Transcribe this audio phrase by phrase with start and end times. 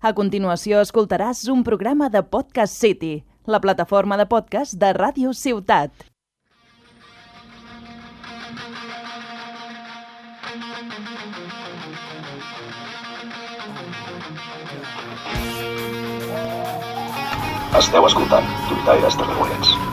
[0.00, 5.92] A continuació escoltaràs un programa de Podcast City, la plataforma de podcast de Ràdio Ciutat.
[17.84, 19.89] Esteu escoltant Tuitaires Tarragonets.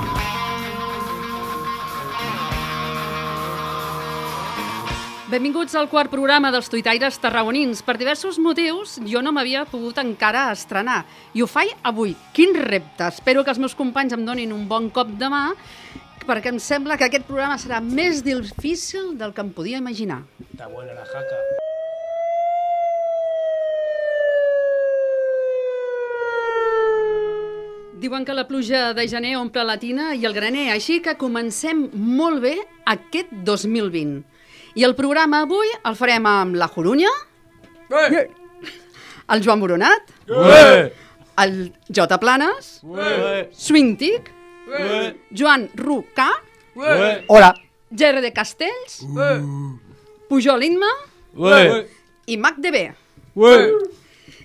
[5.27, 7.81] Benvinguts al quart programa dels tuitaires tarragonins.
[7.83, 11.01] Per diversos motius, jo no m'havia pogut encara estrenar.
[11.35, 12.13] I ho faig avui.
[12.31, 13.09] Quin repte!
[13.11, 15.49] Espero que els meus companys em donin un bon cop de mà,
[16.23, 20.21] perquè em sembla que aquest programa serà més difícil del que em podia imaginar.
[20.47, 21.41] Está buena la jaca.
[27.99, 31.89] Diuen que la pluja de gener omple la tina i el graner, així que comencem
[31.91, 32.55] molt bé
[32.88, 34.36] aquest 2020.
[34.77, 37.09] I el programa avui el farem amb la Jorunya,
[37.89, 38.27] Eh!
[39.33, 40.94] el Joan Boronat, Eh!
[41.44, 43.49] el Jota Planes, Eh!
[43.53, 44.31] Swingtic,
[44.67, 45.15] Eh!
[45.31, 46.29] Joan Rucà,
[46.75, 47.25] Eh!
[47.27, 47.53] Hola.
[47.89, 49.41] Gerre de Castells, Eh!
[50.29, 50.91] Pujol Inma
[51.35, 51.87] Eh!
[52.27, 52.75] i Mac DB.
[53.35, 53.71] Eh!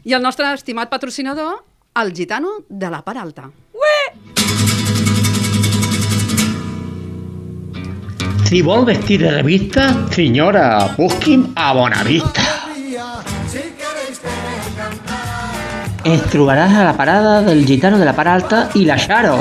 [0.04, 1.64] I el nostre estimat patrocinador,
[1.94, 3.18] el gitano de la part
[8.52, 12.42] Si vol vestir de revista, senyora, busqui'm a Bonavista.
[16.04, 19.38] Ens a la parada del Gitano de la Part Alta i la Xaro.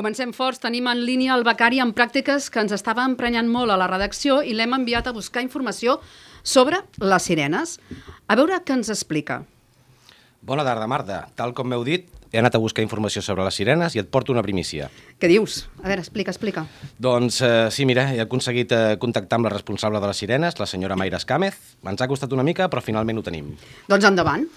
[0.00, 3.76] Comencem forts, tenim en línia el becari en pràctiques que ens estava emprenyant molt a
[3.76, 5.98] la redacció i l'hem enviat a buscar informació
[6.40, 7.74] sobre les sirenes.
[8.24, 9.42] A veure què ens explica.
[10.40, 11.18] Bona tarda, Marta.
[11.36, 14.32] Tal com m'heu dit, he anat a buscar informació sobre les sirenes i et porto
[14.32, 14.88] una primícia.
[15.20, 15.66] Què dius?
[15.82, 16.64] A veure, explica, explica.
[16.96, 20.70] Doncs eh, sí, mira, he aconseguit eh, contactar amb la responsable de les sirenes, la
[20.70, 21.60] senyora Mayra Escàmez.
[21.84, 23.52] Ens ha costat una mica, però finalment ho tenim.
[23.92, 24.48] Doncs endavant.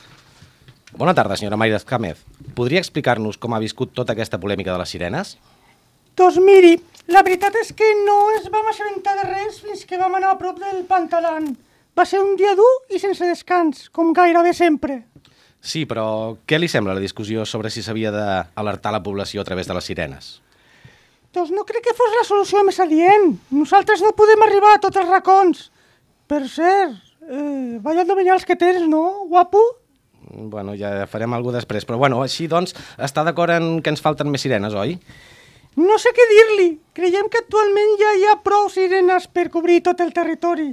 [0.93, 2.19] Bona tarda, senyora Mayra Escàmez.
[2.53, 5.31] Podria explicar-nos com ha viscut tota aquesta polèmica de les sirenes?
[6.13, 6.75] Doncs miri,
[7.09, 10.37] la veritat és que no ens vam assabentar de res fins que vam anar a
[10.37, 11.49] prop del Pantalan.
[11.97, 15.01] Va ser un dia dur i sense descans, com gairebé sempre.
[15.63, 19.65] Sí, però què li sembla la discussió sobre si s'havia d'alertar la població a través
[19.65, 20.31] de les sirenes?
[21.33, 23.31] Doncs no crec que fos la solució més adient.
[23.49, 25.69] Nosaltres no podem arribar a tots els racons.
[26.29, 29.63] Per cert, eh, vaya abdominals que tens, no, guapo?
[30.33, 34.31] Bueno, ja farem alguna després, però bueno, així doncs, està d'acord en que ens falten
[34.33, 34.97] més sirenes, oi?
[35.77, 36.67] No sé què dir-li.
[36.94, 40.69] Creiem que actualment ja hi ha prou sirenes per cobrir tot el territori.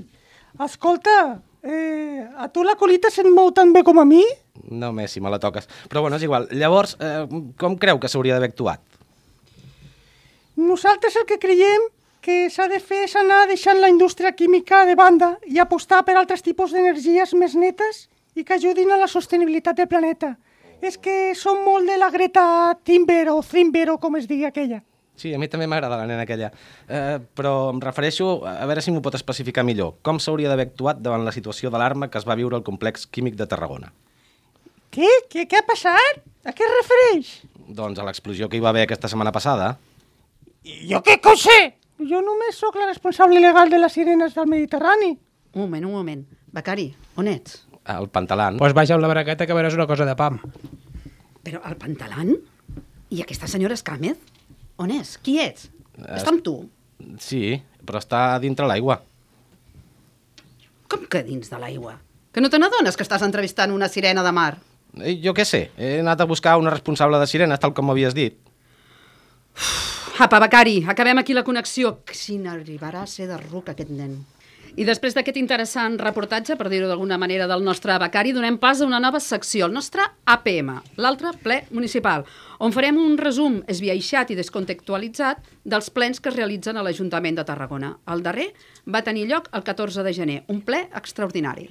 [0.60, 4.22] Escolta, eh, a tu la colita se't mou tan bé com a mi?
[4.68, 5.68] No més, si me la toques.
[5.88, 6.48] Però bueno, és igual.
[6.52, 7.24] Llavors, eh,
[7.56, 8.80] com creu que s'hauria d'haver actuat?
[10.56, 11.88] Nosaltres el que creiem
[12.20, 16.18] que s'ha de fer és anar deixant la indústria química de banda i apostar per
[16.20, 18.08] altres tipus d'energies més netes
[18.40, 20.34] i que ajudin a la sostenibilitat del planeta.
[20.80, 22.44] És que som molt de la Greta
[22.84, 24.80] Timber o Thimber o com es digui aquella.
[25.20, 26.48] Sí, a mi també m'agrada la nena aquella.
[26.88, 31.02] Eh, però em refereixo, a veure si m'ho pot especificar millor, com s'hauria d'haver actuat
[31.04, 33.92] davant la situació d'alarma que es va viure al complex químic de Tarragona?
[34.90, 35.10] Què?
[35.28, 36.24] Què, què ha passat?
[36.48, 37.34] A què es refereix?
[37.68, 39.74] Doncs a l'explosió que hi va haver aquesta setmana passada.
[40.64, 41.58] I jo què co sé?
[42.00, 45.18] Jo només sóc la responsable legal de les sirenes del Mediterrani.
[45.52, 46.24] Un moment, un moment.
[46.56, 47.60] Becari, on ets?
[47.96, 48.58] Al Pantalan.
[48.60, 50.38] Pues baixa amb la braqueta que veuràs una cosa de pam.
[51.44, 52.34] Però al Pantalan?
[53.10, 54.18] I aquesta senyora Escàmez?
[54.80, 55.16] On és?
[55.24, 55.68] Qui ets?
[55.98, 56.54] Eh, Està amb tu?
[57.20, 59.00] Sí, però està dintre l'aigua.
[60.90, 61.96] Com que dins de l'aigua?
[62.32, 64.52] Que no te n'adones que estàs entrevistant una sirena de mar?
[65.02, 68.14] Eh, jo què sé, he anat a buscar una responsable de sirenes, tal com m'havies
[68.14, 68.38] dit.
[70.20, 72.00] Apa, Becari, acabem aquí la connexió.
[72.12, 74.18] Si n'arribarà a ser de ruc aquest nen.
[74.78, 78.86] I després d'aquest interessant reportatge, per dir-ho d'alguna manera, del nostre becari, donem pas a
[78.86, 82.24] una nova secció, el nostre APM, l'altre ple municipal,
[82.62, 87.46] on farem un resum esbiaixat i descontextualitzat dels plens que es realitzen a l'Ajuntament de
[87.48, 87.96] Tarragona.
[88.06, 88.50] El darrer
[88.86, 91.70] va tenir lloc el 14 de gener, un ple extraordinari.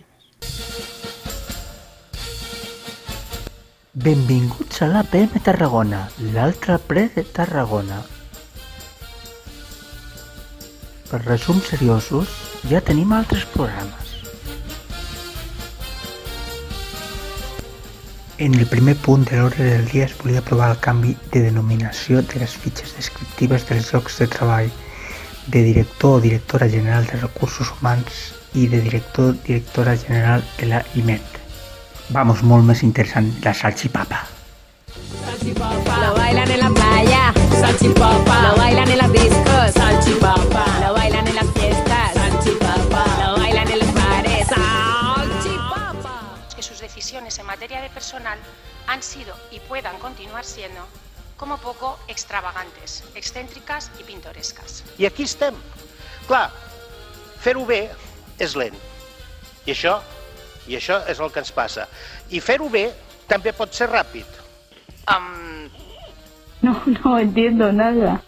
[4.00, 6.06] Benvinguts a l'APM Tarragona,
[6.36, 8.04] l'altre ple de Tarragona.
[11.10, 12.34] Per resums seriosos,
[12.70, 14.16] ja tenim altres programes.
[18.38, 22.22] En el primer punt de l'ordre del dia es volia aprovar el canvi de denominació
[22.22, 24.72] de les fitxes descriptives dels llocs de treball.
[25.50, 30.86] de director o directora general de recursos humans y de director directora general de la
[30.96, 31.22] IMET.
[32.10, 34.39] Vamos, molt més interessant, la salchipapa.
[35.30, 38.42] Lo bailan en la playa, salchipapa.
[38.50, 40.66] Lo bailan en las discos, salchipapa.
[40.81, 43.06] Lo bailan en las fiestas, salchipapa.
[43.24, 46.38] Lo bailan en los bares, salchipapa.
[46.56, 48.40] que sus decisiones en materia de personal
[48.88, 50.81] han sido y puedan continuar siendo,
[51.38, 54.84] como poco, extravagantes, excéntricas y pintorescas.
[54.98, 55.54] I aquí estem.
[56.28, 56.50] Clar,
[57.40, 57.92] fer-ho bé
[58.40, 58.76] és lent.
[59.68, 60.00] I això,
[60.66, 61.88] i això és el que ens passa.
[62.30, 62.90] I fer-ho bé
[63.28, 64.39] també pot ser ràpid.
[65.10, 65.70] Am,
[66.62, 68.22] No, no entiendo nada.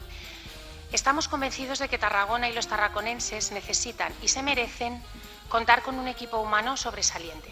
[0.91, 5.01] estamos convencidos de que Tarragona y los tarraconenses necesitan y se merecen
[5.47, 7.49] contar con un equipo humano sobresaliente.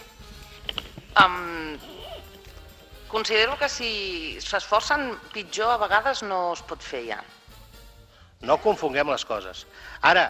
[1.20, 1.78] Um,
[3.08, 7.20] considero que si s'esforcen pitjor, a vegades no es pot fer ja.
[8.42, 9.66] No confonguem les coses.
[10.02, 10.30] Ara,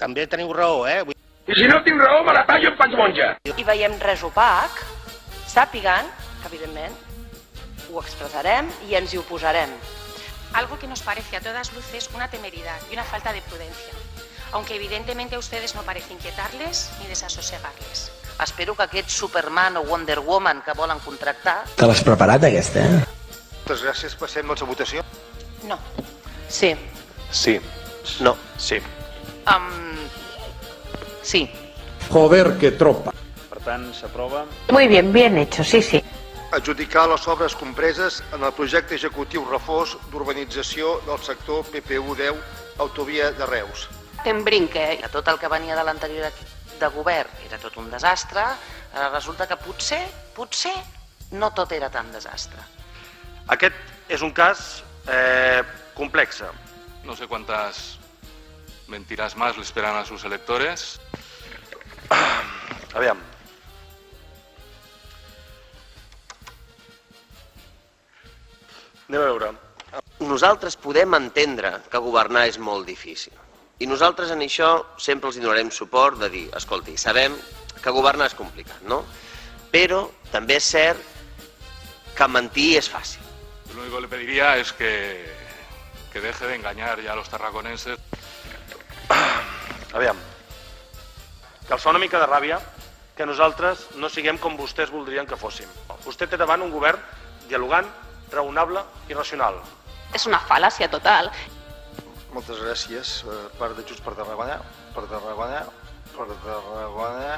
[0.00, 1.02] també teniu raó, eh?
[1.04, 1.16] Vull...
[1.46, 3.34] I si no tinc raó, me la tallo en pans monja.
[3.44, 4.80] I veiem res opac,
[5.46, 6.08] sàpiguen
[6.40, 6.96] que, evidentment,
[7.94, 9.70] ho expressarem i ens hi oposarem.
[10.52, 13.94] Algo que nos parece a todas luces una temeridad y una falta de prudencia,
[14.52, 18.10] aunque evidentemente a ustedes no parece inquietarles ni desasosegarles.
[18.42, 21.64] Espero que aquest Superman o Wonder Woman que volen contractar...
[21.76, 23.04] Te l'has preparat, aquesta, eh?
[23.64, 24.16] Moltes gràcies.
[24.18, 25.04] Passem doncs a votació.
[25.64, 25.78] No.
[26.50, 26.74] Sí.
[27.30, 27.60] Sí.
[28.20, 28.34] No.
[28.58, 28.80] Sí.
[29.48, 30.02] Um,
[31.22, 31.46] sí.
[32.10, 33.14] Joder, que tropa.
[33.48, 34.44] Per tant, s'aprova.
[34.74, 36.02] Muy bien, bien hecho, sí, sí.
[36.54, 43.32] Adjudicar les obres compreses en el projecte executiu reforç d'urbanització del sector PPU 10 Autovia
[43.34, 43.88] de Reus.
[44.22, 46.30] Fem brinque, que tot el que venia de l'anterior
[46.78, 48.46] de govern era tot un desastre,
[48.94, 50.00] ara resulta que potser,
[50.38, 50.76] potser,
[51.34, 52.62] no tot era tan desastre.
[53.50, 53.74] Aquest
[54.06, 55.66] és un cas eh,
[55.98, 56.44] complex.
[57.02, 57.98] No sé cuántas
[58.86, 61.00] mentiras más le esperan a sus electores.
[62.94, 63.33] Aviam.
[69.08, 69.50] Anem a veure.
[70.24, 73.34] Nosaltres podem entendre que governar és molt difícil.
[73.82, 74.70] I nosaltres en això
[75.02, 77.34] sempre els donarem suport de dir, escolti, sabem
[77.82, 79.02] que governar és complicat, no?
[79.74, 81.02] Però també és cert
[82.14, 83.22] que mentir és fàcil.
[83.74, 84.92] Lo único que le pediría es que,
[86.12, 87.98] que deje de engañar ya a los tarraconenses.
[89.92, 90.16] Aviam.
[91.66, 92.60] Que els fa una mica de ràbia
[93.18, 95.68] que nosaltres no siguem com vostès voldrien que fóssim.
[96.06, 97.02] Vostè té davant un govern
[97.50, 97.90] dialogant,
[98.34, 99.60] raonable i racional.
[100.14, 101.30] És una fal·làcia total.
[102.34, 104.58] Moltes gràcies per part de Junts per Tarragona,
[104.94, 105.62] per Tarragona,
[106.14, 107.36] per Tarragona...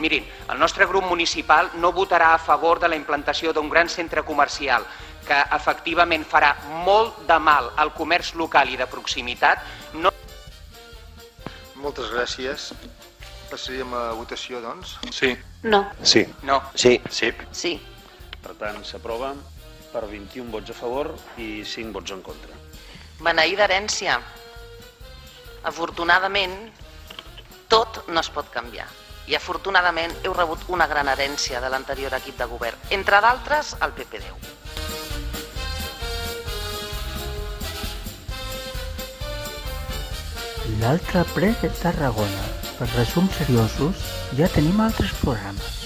[0.00, 4.22] Mirin, el nostre grup municipal no votarà a favor de la implantació d'un gran centre
[4.24, 4.86] comercial
[5.26, 6.54] que efectivament farà
[6.86, 9.62] molt de mal al comerç local i de proximitat.
[9.94, 10.12] No...
[11.82, 12.70] Moltes gràcies.
[13.50, 14.96] Passaríem a votació, doncs?
[15.14, 15.34] Sí.
[15.62, 15.84] No.
[16.02, 16.24] Sí.
[16.46, 16.60] No.
[16.74, 16.96] Sí.
[17.10, 17.32] Sí.
[17.52, 17.76] Sí.
[18.40, 19.34] Per tant, s'aprova
[19.92, 22.56] per 21 vots a favor i 5 vots en contra.
[23.20, 24.16] Beneïda herència.
[25.70, 26.54] Afortunadament,
[27.68, 28.86] tot no es pot canviar.
[29.30, 33.92] I afortunadament heu rebut una gran herència de l'anterior equip de govern, entre d'altres el
[33.98, 34.56] PP10.
[40.80, 42.46] L'altre ple de Tarragona.
[42.78, 44.06] Per resums seriosos,
[44.38, 45.79] ja tenim altres programes.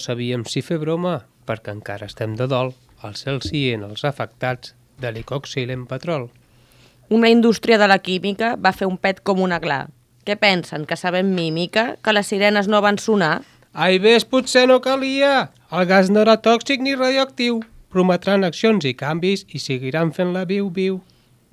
[0.00, 2.74] Sabíem si fer broma, perquè encara estem de dol.
[3.00, 6.28] Al cel cien els afectats de l'icòxil en petrol.
[7.08, 9.86] Una indústria de la química va fer un pet com una gla.
[10.26, 11.96] Què pensen, que sabem mímica?
[12.04, 13.40] Que les sirenes no van sonar?
[13.72, 15.50] Ai, ves, potser no calia.
[15.72, 17.62] El gas no era tòxic ni radioactiu.
[17.90, 21.00] Prometran accions i canvis i seguiran fent-la viu-viu.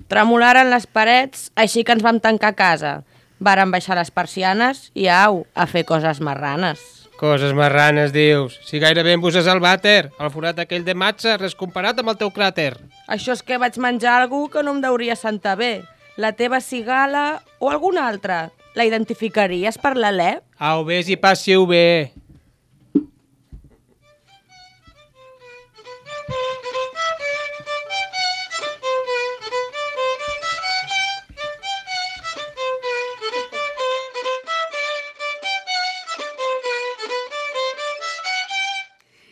[0.08, 2.92] Tremolaren les parets, així que ens vam tancar a casa.
[3.40, 7.07] Varen baixar les persianes i au, a fer coses marranes.
[7.18, 8.60] Coses marranes, dius.
[8.62, 12.18] Si gairebé em busses el vàter, el forat aquell de matxa, res comparat amb el
[12.20, 12.76] teu cràter.
[13.10, 15.72] Això és que vaig menjar algú que no em deuria sentar bé.
[16.14, 18.52] La teva cigala o alguna altra.
[18.78, 20.36] La identificaries per l'alè?
[20.62, 22.12] Au, ves i passiu bé.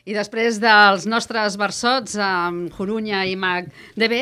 [0.06, 4.20] I després dels nostres versots amb Jorunya i Mag DB,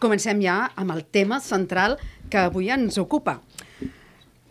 [0.00, 1.98] comencem ja amb el tema central
[2.32, 3.42] que avui ens ocupa.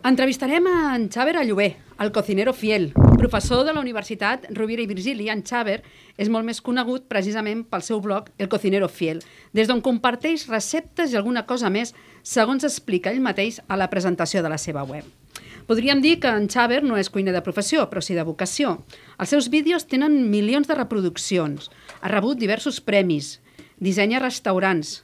[0.06, 5.26] Entrevistarem a en Xaver Allové, el cocinero fiel, professor de la Universitat Rovira i Virgili.
[5.26, 5.80] En Xaver
[6.14, 11.10] és molt més conegut precisament pel seu blog El cocinero fiel, des d'on comparteix receptes
[11.10, 15.25] i alguna cosa més, segons explica ell mateix a la presentació de la seva web.
[15.66, 18.76] Podríem dir que en Xaver no és cuiner de professió, però sí de vocació.
[19.18, 23.40] Els seus vídeos tenen milions de reproduccions, ha rebut diversos premis,
[23.82, 25.00] dissenya restaurants.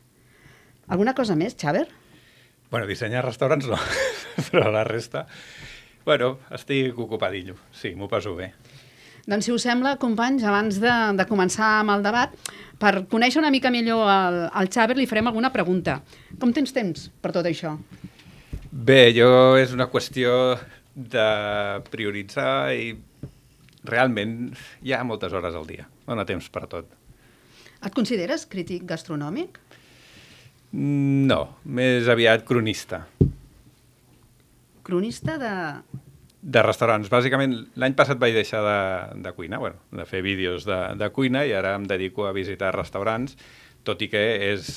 [0.87, 1.89] Alguna cosa més, Xaver?
[2.73, 3.77] Bueno, dissenyar restaurants no,
[4.51, 5.27] però la resta...
[6.07, 8.49] Bueno, estic ocupadillo, sí, m'ho passo bé.
[9.29, 12.33] Doncs si us sembla, companys, abans de, de començar amb el debat,
[12.83, 16.01] per conèixer una mica millor el, el Xaver li farem alguna pregunta.
[16.43, 17.77] Com tens temps per tot això?
[18.73, 19.29] Bé, jo
[19.61, 20.57] és una qüestió
[20.97, 21.25] de
[21.93, 22.95] prioritzar i
[23.85, 25.85] realment hi ha moltes hores al dia.
[26.07, 26.89] Dóna temps per tot.
[27.85, 29.59] Et consideres crític gastronòmic?
[30.73, 33.03] No, més aviat cronista.
[34.87, 35.53] Cronista de...
[36.43, 37.07] De restaurants.
[37.13, 38.79] Bàsicament, l'any passat vaig deixar de,
[39.23, 42.73] de cuinar, bueno, de fer vídeos de, de cuina i ara em dedico a visitar
[42.75, 43.37] restaurants,
[43.87, 44.73] tot i que és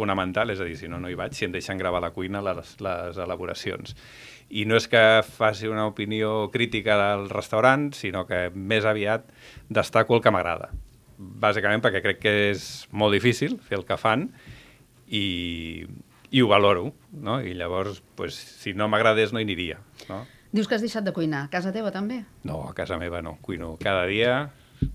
[0.00, 2.40] fonamental, és a dir, si no, no hi vaig, si em deixen gravar la cuina,
[2.44, 3.94] les, les elaboracions.
[4.50, 9.28] I no és que faci una opinió crítica del restaurant, sinó que més aviat
[9.68, 10.72] destaco el que m'agrada.
[11.20, 14.30] Bàsicament perquè crec que és molt difícil fer el que fan
[15.06, 15.84] i,
[16.32, 17.38] i ho valoro, no?
[17.44, 19.78] I llavors, pues, si no m'agradés, no hi aniria,
[20.08, 20.24] no?
[20.50, 21.44] Dius que has deixat de cuinar.
[21.46, 22.24] A casa teva també?
[22.42, 23.36] No, a casa meva no.
[23.44, 24.48] Cuino cada dia,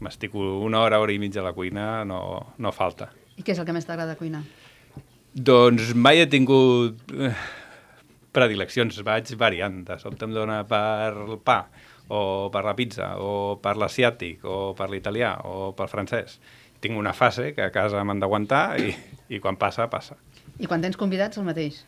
[0.03, 2.19] m'estico una hora, hora i mitja a la cuina, no,
[2.59, 3.13] no falta.
[3.39, 4.43] I què és el que més t'agrada cuinar?
[5.35, 7.33] Doncs mai he tingut eh,
[8.31, 9.81] predileccions, vaig variant.
[9.83, 11.65] De sobte em dóna per el pa,
[12.07, 16.39] o per la pizza, o per l'asiàtic, o per l'italià, o pel francès.
[16.79, 18.95] Tinc una fase que a casa m'han d'aguantar i,
[19.27, 20.15] i quan passa, passa.
[20.55, 21.83] I quan tens convidats, el mateix?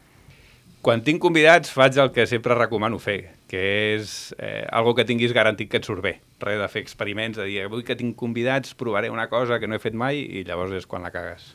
[0.84, 3.64] Quan tinc convidats faig el que sempre recomano fer, que
[3.96, 6.18] és eh, algo que tinguis garantit que et surt bé.
[6.44, 9.80] Res de fer experiments, de dir, avui que tinc convidats provaré una cosa que no
[9.80, 11.54] he fet mai i llavors és quan la cagues.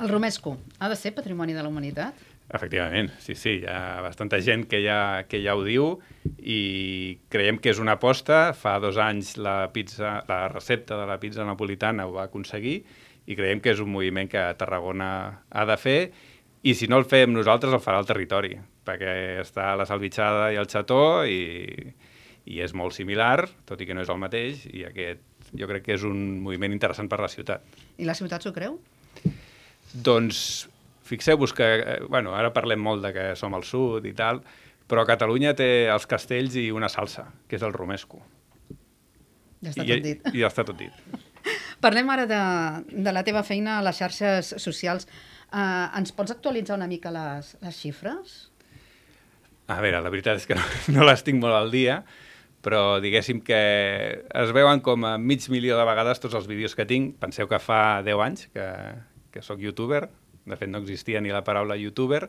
[0.00, 2.18] El romesco ha de ser patrimoni de la humanitat?
[2.54, 5.94] Efectivament, sí, sí, hi ha bastanta gent que ja, que ja ho diu
[6.44, 8.52] i creiem que és una aposta.
[8.58, 12.82] Fa dos anys la, pizza, la recepta de la pizza napolitana ho va aconseguir
[13.24, 15.08] i creiem que és un moviment que Tarragona
[15.48, 15.98] ha de fer
[16.64, 20.60] i si no el fem nosaltres el farà el territori, perquè està la salvitxada i
[20.60, 21.40] el xató i,
[22.48, 25.84] i és molt similar, tot i que no és el mateix, i aquest jo crec
[25.88, 27.64] que és un moviment interessant per la ciutat.
[28.00, 28.78] I la ciutat s'ho creu?
[29.94, 30.68] Doncs
[31.04, 34.40] fixeu-vos que, eh, bueno, ara parlem molt de que som al sud i tal,
[34.88, 38.20] però Catalunya té els castells i una salsa, que és el romesco.
[39.64, 40.26] Ja està I, tot dit.
[40.32, 41.22] I ja està tot dit.
[41.84, 42.40] Parlem ara de,
[42.90, 45.08] de la teva feina a les xarxes socials.
[45.54, 48.34] Uh, ens pots actualitzar una mica les, les xifres?
[49.70, 50.64] A veure, la veritat és que no,
[50.96, 52.02] no les tinc molt al dia,
[52.64, 53.60] però diguéssim que
[54.24, 57.16] es veuen com a mig milió de vegades tots els vídeos que tinc.
[57.20, 58.68] Penseu que fa 10 anys que,
[59.34, 60.06] que sóc youtuber,
[60.46, 62.28] de fet no existia ni la paraula youtuber,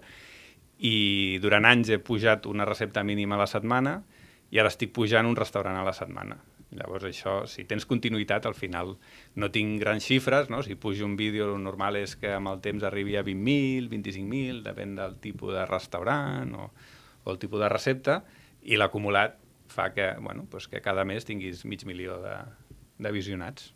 [0.80, 4.02] i durant anys he pujat una recepta mínima a la setmana
[4.52, 6.40] i ara estic pujant un restaurant a la setmana.
[6.76, 8.96] Llavors això, si tens continuïtat, al final
[9.40, 10.62] no tinc grans xifres, no?
[10.66, 14.64] si pujo un vídeo, el normal és que amb el temps arribi a 20.000, 25.000,
[14.66, 16.68] depèn del tipus de restaurant o,
[17.24, 18.20] o el tipus de recepta,
[18.66, 19.38] i l'acumulat
[19.72, 22.36] fa que, bueno, pues que cada mes tinguis mig milió de,
[23.00, 23.75] de visionats.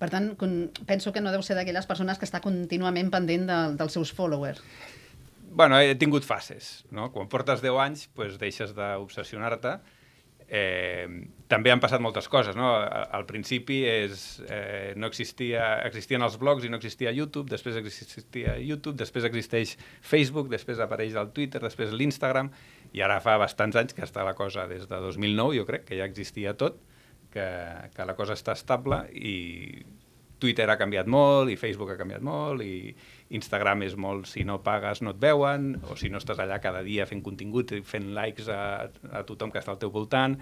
[0.00, 0.32] Per tant,
[0.88, 4.62] penso que no deu ser d'aquelles persones que està contínuament pendent de, dels seus followers.
[5.50, 7.10] Bueno, he tingut fases, no?
[7.12, 9.74] Quan portes 10 anys, pues deixes d'obsessionar-te,
[10.50, 11.06] eh,
[11.50, 12.70] també han passat moltes coses, no?
[12.80, 18.56] Al principi és, eh, no existia, existien els blogs i no existia YouTube, després existia
[18.58, 22.50] YouTube, després existeix Facebook, després apareix el Twitter, després l'Instagram,
[22.92, 25.98] i ara fa bastants anys que està la cosa, des de 2009 jo crec, que
[25.98, 26.80] ja existia tot,
[27.32, 27.46] que,
[27.94, 29.36] que la cosa està estable i
[30.40, 32.94] Twitter ha canviat molt i Facebook ha canviat molt i
[33.36, 36.80] Instagram és molt si no pagues no et veuen o si no estàs allà cada
[36.86, 40.38] dia fent contingut i fent likes a, a tothom que està al teu voltant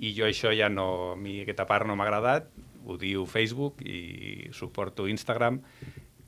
[0.00, 2.48] i jo això ja no, a mi aquesta part no m'ha agradat,
[2.88, 5.60] ho diu Facebook i suporto Instagram,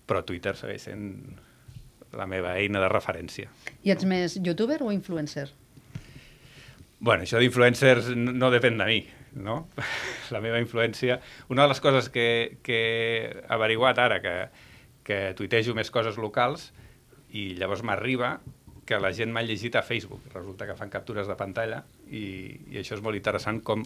[0.05, 1.07] però Twitter segueix sent
[2.13, 3.49] la meva eina de referència.
[3.81, 5.49] I ets més youtuber o influencer?
[7.01, 9.01] Bueno, això d'influencers no, no depèn de mi,
[9.35, 9.67] no?
[10.35, 11.21] La meva influència...
[11.49, 14.37] Una de les coses que, que he averiguat ara, que,
[15.07, 16.71] que tuitejo més coses locals,
[17.33, 18.37] i llavors m'arriba
[18.85, 20.25] que la gent m'ha llegit a Facebook.
[20.35, 22.25] Resulta que fan captures de pantalla i,
[22.75, 23.85] i això és molt interessant com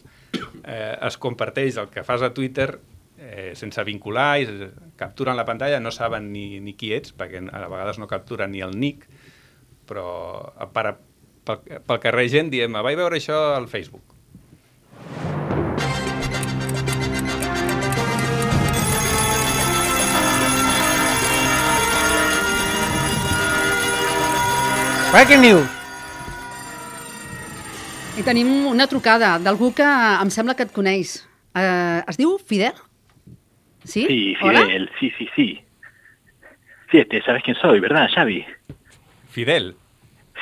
[0.65, 2.71] eh, es comparteix el que fas a Twitter
[3.19, 7.63] eh, sense vincular, i capturen la pantalla, no saben ni, ni qui ets, perquè a
[7.69, 9.07] vegades no capturen ni el nick,
[9.87, 10.09] però
[10.75, 10.97] per,
[11.47, 14.16] pel, pel carrer gent diem, "Ah, vaig veure això al Facebook.
[25.17, 25.69] Breaking news!
[28.21, 29.85] I tenim una trucada d'algú que
[30.21, 31.15] em sembla que et coneix.
[31.57, 32.77] Uh, es diu Fidel?
[33.81, 34.03] ¿Sí?
[34.05, 34.67] Sí, Hola?
[34.67, 35.47] Fidel, sí, sí, sí.
[36.91, 38.45] Sí, este, ¿sabes quién soy, verdad, Xavi?
[39.31, 39.75] Fidel.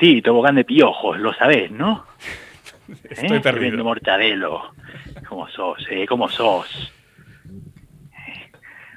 [0.00, 2.04] Sí, tobogán de piojos, lo sabés, ¿no?
[3.10, 3.40] Estoy ¿Eh?
[3.40, 3.84] perdido.
[3.84, 4.74] Mortadelo.
[5.28, 6.04] ¿Cómo sos, eh?
[6.08, 6.92] ¿Cómo sos?
[8.26, 8.50] Eh,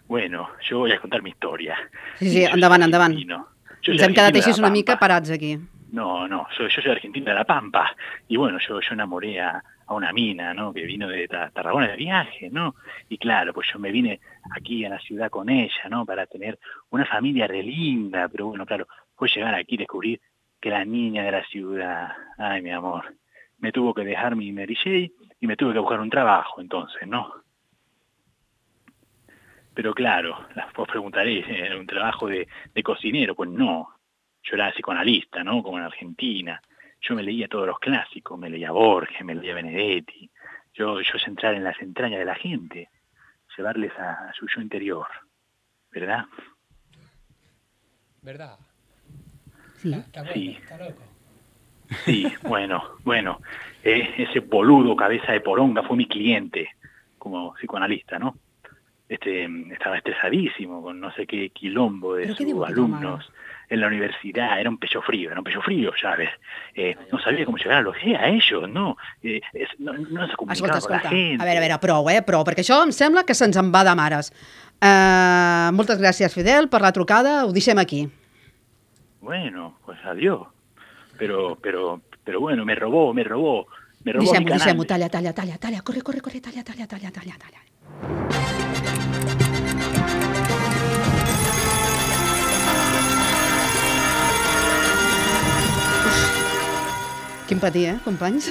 [0.07, 1.77] Bueno, yo voy a contar mi historia.
[2.17, 3.15] Sí, sí, endavant, endavant.
[3.15, 3.56] Yo
[3.94, 5.58] Ens hem quedat així una mica parats aquí.
[5.91, 7.96] No, no, yo, yo soy argentino de La Pampa.
[8.27, 10.74] Y bueno, yo, yo enamoré a, a una mina, ¿no?
[10.74, 12.75] Que vino de Ta- Tarragona de viaje, ¿no?
[13.08, 14.20] Y claro, pues yo me vine
[14.51, 16.06] aquí a la ciudad con ella, ¿no?
[16.06, 18.27] Para tener una familia re linda.
[18.27, 20.20] Pero bueno, claro, fue llegar aquí y descubrir
[20.60, 23.15] que la niña de la ciudad, ay, mi amor,
[23.60, 27.08] me tuvo que dejar mi Mary Jane y me tuve que buscar un trabajo entonces,
[27.08, 27.32] ¿no?
[29.77, 33.36] Pero claro, las- vos preguntaréis, ¿era un trabajo de, de cocinero?
[33.36, 33.89] Pues no,
[34.41, 35.62] yo era psicoanalista, ¿no?
[35.62, 36.60] Como en Argentina.
[37.00, 40.31] Yo me leía todos los clásicos, me leía Borges, me leía Benedetti.
[40.74, 42.89] Yo, yo es entrar en las entrañas de la gente,
[43.55, 45.05] llevarles a, a su yo interior,
[45.91, 46.25] ¿verdad?
[48.24, 48.57] ¿Verdad?
[49.75, 49.93] Sí.
[49.93, 50.57] Está bueno, Sí.
[50.60, 51.03] está loco.
[52.03, 53.41] Sí, bueno, bueno,
[53.84, 56.67] eh, ese boludo cabeza de poronga fue mi cliente
[57.19, 58.36] como psicoanalista, ¿no?
[59.09, 63.31] Este, estaba estresadísimo con no sé qué quilombo de ¿Pero qué sus alumnos
[63.69, 66.29] en la universidad, era un pecho frío, era un pecho frío, ya ves.
[66.75, 70.27] Eh, no sabía cómo llegar a los eh, a ellos, no, eh, es- no, no
[70.27, 71.41] se comunicaba Escolta, con la escolta, gente.
[71.41, 72.21] a veure, a veure, prou, eh?
[72.21, 74.31] Prou, perquè això em sembla que se'ns en va de mares.
[74.79, 77.45] Uh, moltes gràcies, Fidel, per la trucada.
[77.45, 78.07] Ho deixem aquí.
[79.21, 80.47] Bueno, pues adiós.
[81.17, 83.67] Pero, pero, pero bueno, me robó, me robó,
[84.03, 84.60] me robó mi Deixem-ho, canal.
[84.60, 84.86] deixem-ho.
[84.86, 85.82] Talla, talla, talla, talla.
[85.82, 87.60] Corre, corre, corre, talla, talla, talla, talla, talla.
[97.47, 98.49] Quin patí, eh, companys?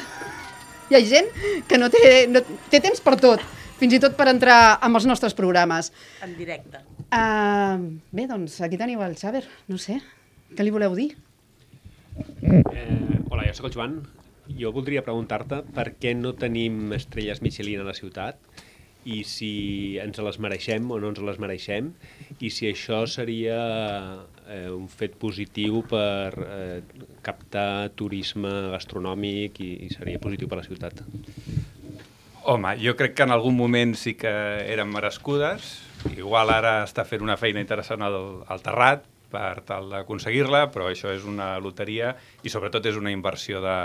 [0.88, 1.26] Hi ha gent
[1.68, 2.40] que no té, no,
[2.72, 3.42] té temps per tot,
[3.76, 5.90] fins i tot per entrar amb els nostres programes.
[6.24, 6.80] En directe.
[7.06, 9.98] Uh, bé, doncs aquí teniu el Xaver, no sé,
[10.56, 11.10] què li voleu dir?
[12.16, 13.98] Eh, hola, jo sóc el Joan.
[14.56, 18.38] Jo voldria preguntar-te per què no tenim estrelles Michelin a la ciutat
[19.06, 19.50] i si
[20.02, 21.92] ens les mereixem o no ens les mereixem
[22.42, 23.58] i si això seria
[24.50, 26.80] eh, un fet positiu per eh,
[27.26, 31.04] captar turisme gastronòmic i, i seria positiu per la ciutat.
[32.46, 34.30] Home, jo crec que en algun moment sí que
[34.70, 35.80] eren merescudes.
[36.14, 41.10] Igual ara està fent una feina interessant al, al Terrat per tal d'aconseguir-la, però això
[41.14, 42.12] és una loteria
[42.46, 43.78] i sobretot és una inversió de,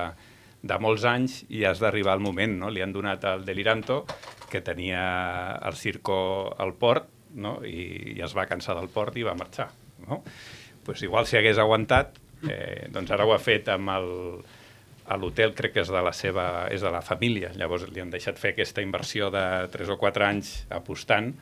[0.62, 2.60] de molts anys i has d'arribar al moment.
[2.62, 2.70] No?
[2.70, 4.04] Li han donat al Deliranto,
[4.52, 5.04] que tenia
[5.64, 6.18] el circo
[6.60, 7.60] al port, no?
[7.66, 9.70] I, i es va cansar del port i va marxar.
[10.08, 10.22] No?
[10.84, 12.18] Pues igual si hagués aguantat,
[12.50, 14.10] eh, doncs ara ho ha fet amb el,
[15.12, 18.12] a l'hotel crec que és de la seva, és de la família, llavors li han
[18.14, 21.34] deixat fer aquesta inversió de 3 o 4 anys apostant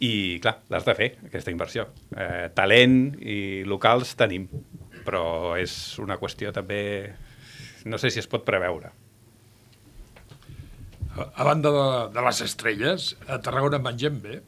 [0.00, 1.86] i, clar, l'has de fer, aquesta inversió.
[2.16, 4.46] Eh, talent i locals tenim,
[5.04, 6.80] però és una qüestió també...
[7.84, 8.90] No sé si es pot preveure.
[11.20, 14.40] A, banda de, de les estrelles, a Tarragona mengem bé.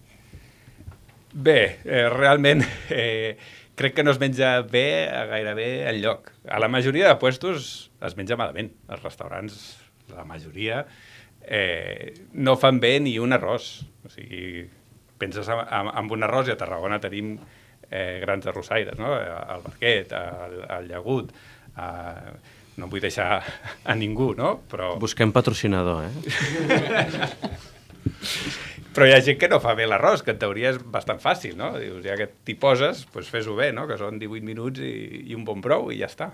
[1.33, 3.37] Bé, eh, realment eh,
[3.79, 4.87] crec que no es menja bé
[5.31, 6.33] gairebé enlloc.
[6.49, 8.73] A la majoria de puestos es menja malament.
[8.89, 9.59] Els restaurants,
[10.13, 10.85] la majoria,
[11.43, 13.73] eh, no fan bé ni un arròs.
[14.07, 14.67] O sigui,
[15.21, 17.37] penses en, en, en un arròs i a Tarragona tenim
[17.91, 19.15] eh, grans arrossaires, no?
[19.21, 21.33] El Barquet, el, el Llagut,
[21.77, 22.33] eh,
[22.77, 23.43] no vull deixar
[23.85, 24.61] a ningú, no?
[24.71, 24.95] Però...
[25.01, 26.13] Busquem patrocinador, eh?
[28.93, 31.57] Però hi ha gent que no fa bé l'arròs, que en teoria és bastant fàcil,
[31.57, 31.73] no?
[31.81, 33.87] Dius, ja que t'hi poses, doncs fes-ho bé, no?
[33.89, 34.93] Que són 18 minuts i,
[35.33, 36.33] i un bon prou i ja està.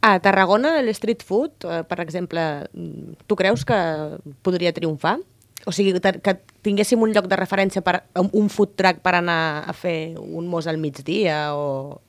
[0.00, 2.42] A Tarragona, l'street food, eh, per exemple,
[3.28, 3.76] tu creus que
[4.46, 5.18] podria triomfar?
[5.68, 9.66] O sigui, que tinguéssim un lloc de referència per un un food truck per anar
[9.68, 12.00] a fer un mos al migdia o...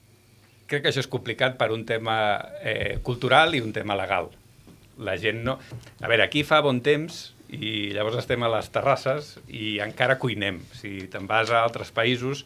[0.72, 2.16] Crec que això és complicat per un tema
[2.64, 4.30] eh, cultural i un tema legal.
[5.04, 5.58] La gent no...
[6.00, 10.62] A veure, aquí fa bon temps i llavors estem a les terrasses i encara cuinem.
[10.80, 12.46] Si te'n vas a altres països,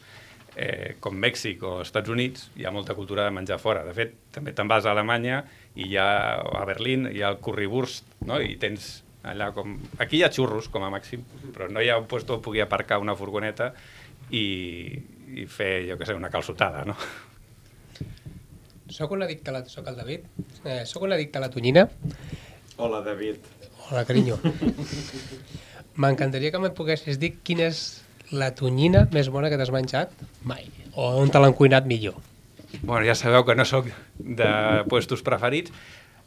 [0.57, 3.85] eh, com Mèxic o Estats Units, hi ha molta cultura de menjar fora.
[3.85, 5.43] De fet, també te'n vas a Alemanya
[5.75, 6.09] i hi ha,
[6.41, 8.41] a Berlín hi ha el currywurst, no?
[8.41, 9.71] i tens Allà com...
[9.97, 11.23] Aquí hi ha xurros, com a màxim,
[11.55, 13.71] però no hi ha un lloc on pugui aparcar una furgoneta
[14.29, 14.43] i,
[15.41, 16.93] i fer, jo què sé, una calçotada, no?
[18.89, 19.63] Soc un addicte a la...
[19.65, 20.25] Soc el David.
[20.63, 21.87] Eh, soc un addicte a la tonyina.
[22.77, 23.41] Hola, David.
[23.89, 24.37] Hola, carinyo.
[26.01, 27.81] M'encantaria que me'n poguessis dir quina és
[28.35, 30.67] la tonyina més bona que t'has menjat mai.
[30.93, 32.17] O on te l'han cuinat millor.
[32.81, 33.87] Bueno, ja sabeu que no sóc
[34.19, 34.49] de
[34.91, 35.73] puestos preferits.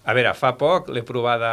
[0.09, 1.53] A veure, fa poc l'he provada...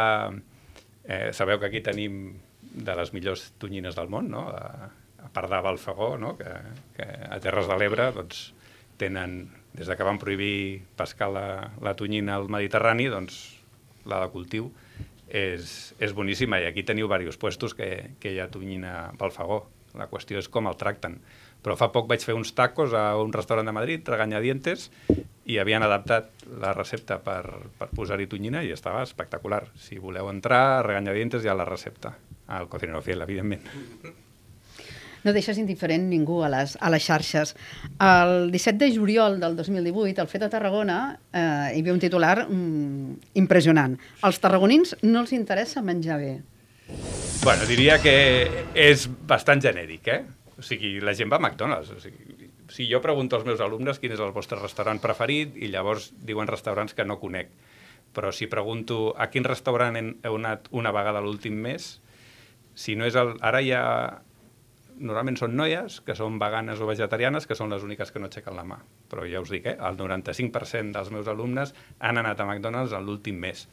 [1.06, 2.34] Eh, sabeu que aquí tenim
[2.76, 4.48] de les millors tonyines del món, no?
[4.50, 4.88] A,
[5.22, 6.34] a part de Balfagó, no?
[6.38, 6.50] que,
[6.96, 8.48] que a Terres de l'Ebre doncs,
[8.98, 9.36] tenen,
[9.76, 11.46] des de que van prohibir pescar la,
[11.84, 13.38] la tonyina al Mediterrani, doncs
[14.08, 14.70] la de cultiu
[15.28, 19.66] és, és boníssima i aquí teniu diversos puestos que, que hi ha tonyina Balfagó.
[19.96, 21.16] La qüestió és com el tracten.
[21.64, 24.90] Però fa poc vaig fer uns tacos a un restaurant de Madrid, Traganyadientes,
[25.46, 27.42] i havien adaptat la recepta per,
[27.78, 29.64] per posar-hi tonyina i estava espectacular.
[29.80, 32.14] Si voleu entrar, a Reganyadientes hi ha la recepta.
[32.46, 33.66] Al cocinero fiel, evidentment.
[35.26, 37.56] No deixes indiferent ningú a les, a les xarxes.
[37.98, 40.98] El 17 de juliol del 2018, al Fet de Tarragona,
[41.32, 43.96] eh, hi havia un titular mm, impressionant.
[44.22, 46.36] Als tarragonins no els interessa menjar bé.
[47.42, 48.14] Bueno, diria que
[48.78, 50.22] és bastant genèric, eh?
[50.56, 51.90] O sigui, la gent va a McDonald's.
[51.90, 55.72] O sigui, si jo pregunto als meus alumnes quin és el vostre restaurant preferit i
[55.74, 57.50] llavors diuen restaurants que no conec.
[58.14, 61.96] Però si pregunto a quin restaurant heu anat una vegada l'últim mes,
[62.74, 63.34] si no és el...
[63.44, 63.84] Ara hi ha
[64.98, 68.56] normalment són noies que són veganes o vegetarianes, que són les úniques que no aixequen
[68.56, 68.78] la mà.
[69.10, 73.06] Però ja us dic, eh, el 95% dels meus alumnes han anat a McDonald's en
[73.06, 73.66] l'últim mes.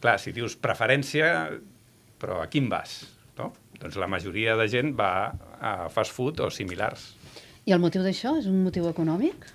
[0.00, 1.50] Clar, si dius preferència,
[2.20, 3.02] però a quin vas?
[3.38, 3.50] No?
[3.80, 7.14] Doncs la majoria de gent va a fast food o similars.
[7.68, 9.48] I el motiu d'això és un motiu econòmic?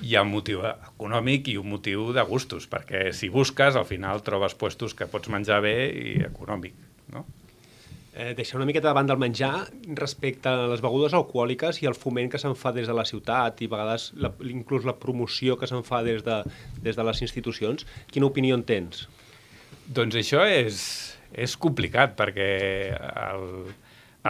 [0.00, 4.22] Hi ha un motiu econòmic i un motiu de gustos, perquè si busques, al final
[4.24, 6.76] trobes puestos que pots menjar bé i econòmic,
[7.12, 7.26] no?
[8.14, 9.66] Eh, deixar una miqueta de banda el menjar
[9.98, 13.60] respecte a les begudes alcohòliques i el foment que se'n fa des de la ciutat
[13.60, 16.40] i a vegades la, inclús la promoció que se'n fa des de,
[16.82, 17.86] des de les institucions.
[18.10, 19.08] Quina opinió en tens?
[19.84, 20.78] Doncs això és,
[21.34, 22.48] és complicat perquè
[22.94, 23.74] el,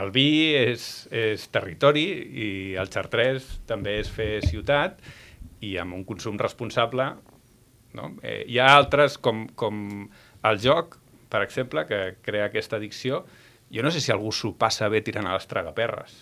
[0.01, 2.09] el vi és, és territori
[2.49, 2.49] i
[2.81, 4.99] el xartrès també és fer ciutat
[5.63, 7.13] i amb un consum responsable
[7.95, 8.11] no?
[8.23, 10.09] eh, hi ha altres com, com
[10.45, 10.99] el joc,
[11.31, 13.23] per exemple, que crea aquesta addicció,
[13.75, 16.15] jo no sé si algú s'ho passa bé tirant a les tragaperres.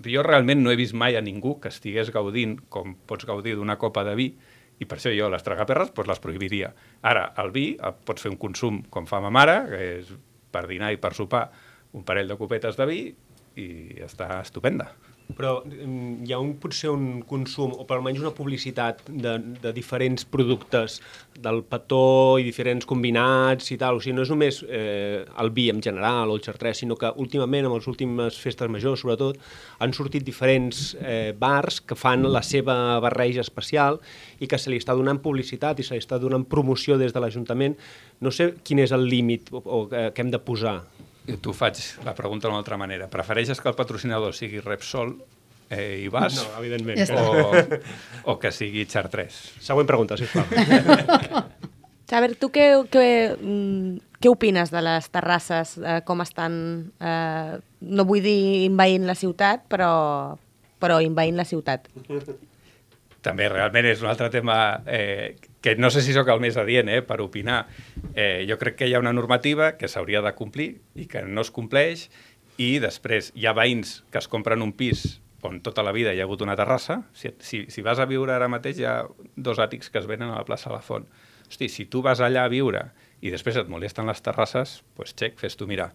[0.00, 3.76] Jo realment no he vist mai a ningú que estigués gaudint com pots gaudir d'una
[3.76, 4.30] copa de vi
[4.80, 6.72] i per això jo les tragaperres doncs les prohibiria.
[7.04, 10.14] Ara, el vi el pots fer un consum com fa ma mare, que és
[10.50, 11.50] per dinar i per sopar
[11.92, 13.02] un parell de copetes de vi
[13.60, 13.68] i
[14.06, 14.88] està estupenda
[15.36, 19.72] però mm, hi ha un, potser un consum, o per almenys una publicitat de, de
[19.76, 20.98] diferents productes
[21.40, 25.68] del petó i diferents combinats i tal, o sigui, no és només eh, el vi
[25.72, 29.40] en general o el xartrès, sinó que últimament, amb les últimes festes majors sobretot,
[29.80, 34.00] han sortit diferents eh, bars que fan la seva barreja especial
[34.40, 37.22] i que se li està donant publicitat i se li està donant promoció des de
[37.22, 37.76] l'Ajuntament.
[38.20, 40.80] No sé quin és el límit o, o, eh, que hem de posar
[41.42, 43.08] tu faig la pregunta d'una altra manera.
[43.10, 45.14] Prefereixes que el patrocinador sigui Repsol
[45.70, 46.36] eh, i vas?
[46.36, 47.00] No, evidentment.
[47.06, 47.52] Ja o,
[48.34, 49.40] o que sigui Chartres?
[49.62, 50.46] Següent pregunta, sisplau.
[52.10, 53.06] Xaver, tu què, què,
[53.38, 56.54] mm, què opines de les terrasses, eh, com estan,
[56.98, 59.92] eh, no vull dir invaint la ciutat, però,
[60.82, 61.86] però invaint la ciutat?
[63.22, 64.56] També realment és un altre tema
[64.90, 67.66] eh, que no sé si sóc el més adient eh, per opinar.
[68.14, 71.44] Eh, jo crec que hi ha una normativa que s'hauria de complir i que no
[71.44, 72.08] es compleix
[72.60, 76.20] i després hi ha veïns que es compren un pis on tota la vida hi
[76.20, 77.02] ha hagut una terrassa.
[77.16, 78.96] Si, si, si vas a viure ara mateix hi ha
[79.36, 81.06] dos àtics que es venen a la plaça La Font.
[81.48, 85.38] Hosti, si tu vas allà a viure i després et molesten les terrasses, doncs xec,
[85.40, 85.90] fes tu mirar.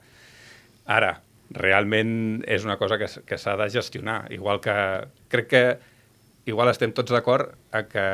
[0.86, 1.16] Ara,
[1.54, 4.26] realment és una cosa que, que s'ha de gestionar.
[4.34, 4.76] Igual que
[5.30, 5.64] crec que
[6.50, 8.06] igual estem tots d'acord a que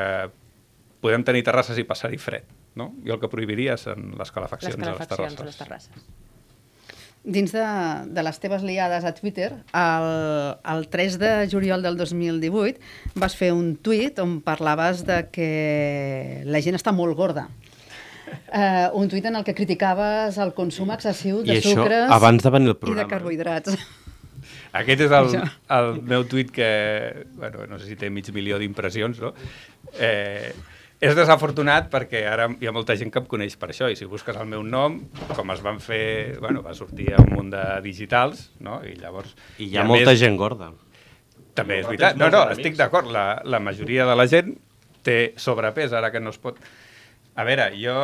[1.02, 2.46] podem tenir terrasses i passar-hi fred.
[2.78, 2.92] No?
[3.04, 6.04] Jo el que prohibiria són les calefaccions, les calefaccions a les terrasses.
[7.22, 7.64] Dins de,
[8.10, 10.06] de les teves liades a Twitter, el,
[10.72, 12.80] el 3 de juliol del 2018
[13.22, 15.50] vas fer un tuit on parlaves de que
[16.48, 17.46] la gent està molt gorda.
[18.48, 22.42] Uh, un tuit en el que criticaves el consum excessiu de I això, sucres abans
[22.42, 23.04] de venir el i programa.
[23.04, 23.78] de carbohidrats.
[24.80, 25.34] Aquest és el,
[25.76, 26.68] el meu tuit que,
[27.36, 29.34] bueno, no sé si té mig milió d'impressions, no?
[30.00, 30.50] Eh,
[31.02, 34.06] és desafortunat perquè ara hi ha molta gent que em coneix per això i si
[34.06, 35.00] busques el meu nom,
[35.34, 38.78] com es van fer, bueno, va sortir a un munt de digitals, no?
[38.86, 39.32] I llavors...
[39.58, 40.70] I hi ha molta més, gent gorda.
[41.58, 42.20] També és veritat.
[42.20, 43.10] No, no, estic d'acord.
[43.12, 44.54] La, la majoria de la gent
[45.02, 46.62] té sobrepès, ara que no es pot...
[47.34, 47.96] A veure, jo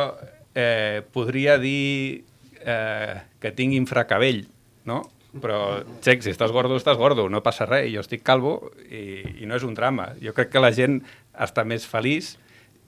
[0.57, 2.25] eh, podria dir
[2.59, 4.43] eh, que tinc infracabell,
[4.89, 4.99] no?
[5.39, 5.61] Però,
[6.03, 9.55] xec, si estàs gordo, estàs gordo, no passa res, jo estic calvo i, i no
[9.55, 10.11] és un drama.
[10.19, 10.99] Jo crec que la gent
[11.47, 12.35] està més feliç...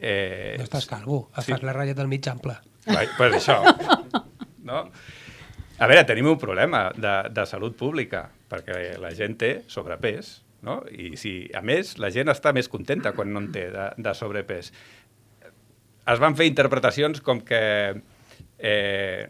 [0.01, 1.51] Eh, No estàs calvo, et sí.
[1.53, 2.55] fas la ratlla del mig ample.
[2.87, 3.59] Vai, pues això,
[4.69, 4.87] no?
[5.81, 10.79] A veure, tenim un problema de, de salut pública, perquè la gent té sobrepès, no?
[10.93, 14.13] I si, a més, la gent està més contenta quan no en té de, de
[14.17, 14.71] sobrepès.
[16.11, 17.61] Es van fer interpretacions com que...
[18.57, 19.29] Eh,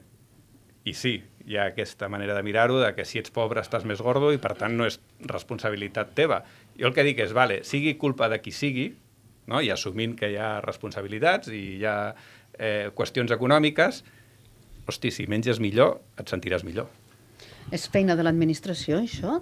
[0.87, 1.13] I sí,
[1.45, 4.39] hi ha aquesta manera de mirar-ho, de que si ets pobre estàs més gordo i,
[4.41, 4.97] per tant, no és
[5.29, 6.41] responsabilitat teva.
[6.79, 8.89] Jo el que dic és, vale, sigui culpa de qui sigui,
[9.47, 9.61] no?
[9.61, 11.95] i assumint que hi ha responsabilitats i hi ha
[12.57, 14.03] eh, qüestions econòmiques,
[14.89, 16.89] hosti, si menges millor, et sentiràs millor.
[17.71, 19.39] És feina de l'administració, això?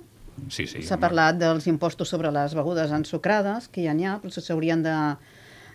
[0.48, 0.84] Sí, sí.
[0.86, 4.96] S'ha parlat dels impostos sobre les begudes ensucrades, que ja n'hi ha, però s'haurien de,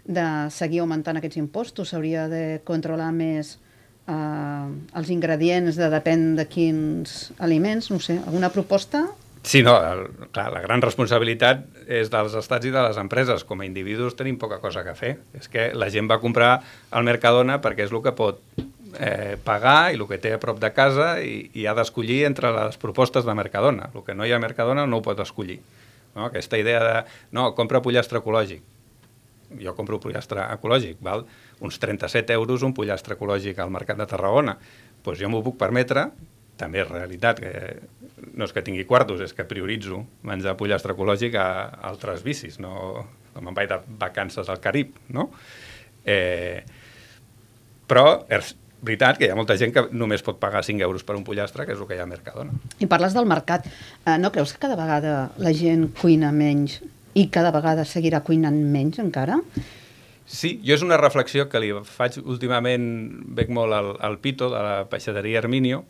[0.07, 3.59] de seguir augmentant aquests impostos, s'hauria de controlar més
[4.07, 4.69] eh,
[5.01, 9.05] els ingredients de depèn de quins aliments, no sé, alguna proposta?
[9.45, 13.45] Sí, no, el, clar, la gran responsabilitat és dels estats i de les empreses.
[13.45, 15.19] Com a individus tenim poca cosa que fer.
[15.37, 16.55] És que la gent va comprar
[16.91, 18.41] al Mercadona perquè és el que pot
[18.99, 22.55] eh, pagar i el que té a prop de casa i, i ha d'escollir entre
[22.57, 23.91] les propostes de Mercadona.
[23.93, 25.61] El que no hi ha a Mercadona no ho pot escollir.
[26.15, 26.31] No?
[26.31, 26.97] Aquesta idea de,
[27.37, 28.65] no, compra pollastre ecològic.
[29.61, 31.29] Jo compro pollastre ecològic, val
[31.63, 34.57] uns 37 euros un pollastre ecològic al Mercat de Tarragona.
[34.57, 36.09] Doncs pues jo m'ho puc permetre,
[36.57, 41.37] també és realitat, que no és que tingui quartos, és que prioritzo menjar pollastre ecològic
[41.39, 41.47] a,
[41.91, 45.29] altres bicis, no, no me'n vaig de vacances al Carib, no?
[46.05, 46.65] Eh,
[47.89, 51.17] però és veritat que hi ha molta gent que només pot pagar 5 euros per
[51.17, 52.53] un pollastre, que és el que hi ha a Mercadona.
[52.85, 53.69] I parles del mercat.
[54.05, 56.81] Eh, no creus que cada vegada la gent cuina menys
[57.15, 59.39] i cada vegada seguirà cuinant menys encara?
[60.25, 62.87] Sí, jo és una reflexió que li faig últimament,
[63.37, 65.85] veig molt al, al Pito, de la peixateria Herminio,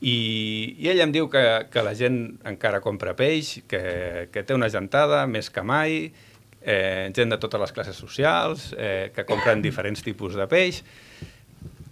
[0.00, 4.56] i, i ell em diu que, que la gent encara compra peix, que, que té
[4.56, 6.06] una gentada més que mai,
[6.62, 10.82] eh, gent de totes les classes socials, eh, que compren diferents tipus de peix.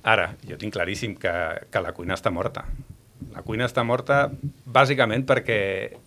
[0.08, 1.34] Ara, jo tinc claríssim que,
[1.68, 2.64] que la cuina està morta.
[3.34, 4.28] La cuina està morta
[4.64, 5.58] bàsicament perquè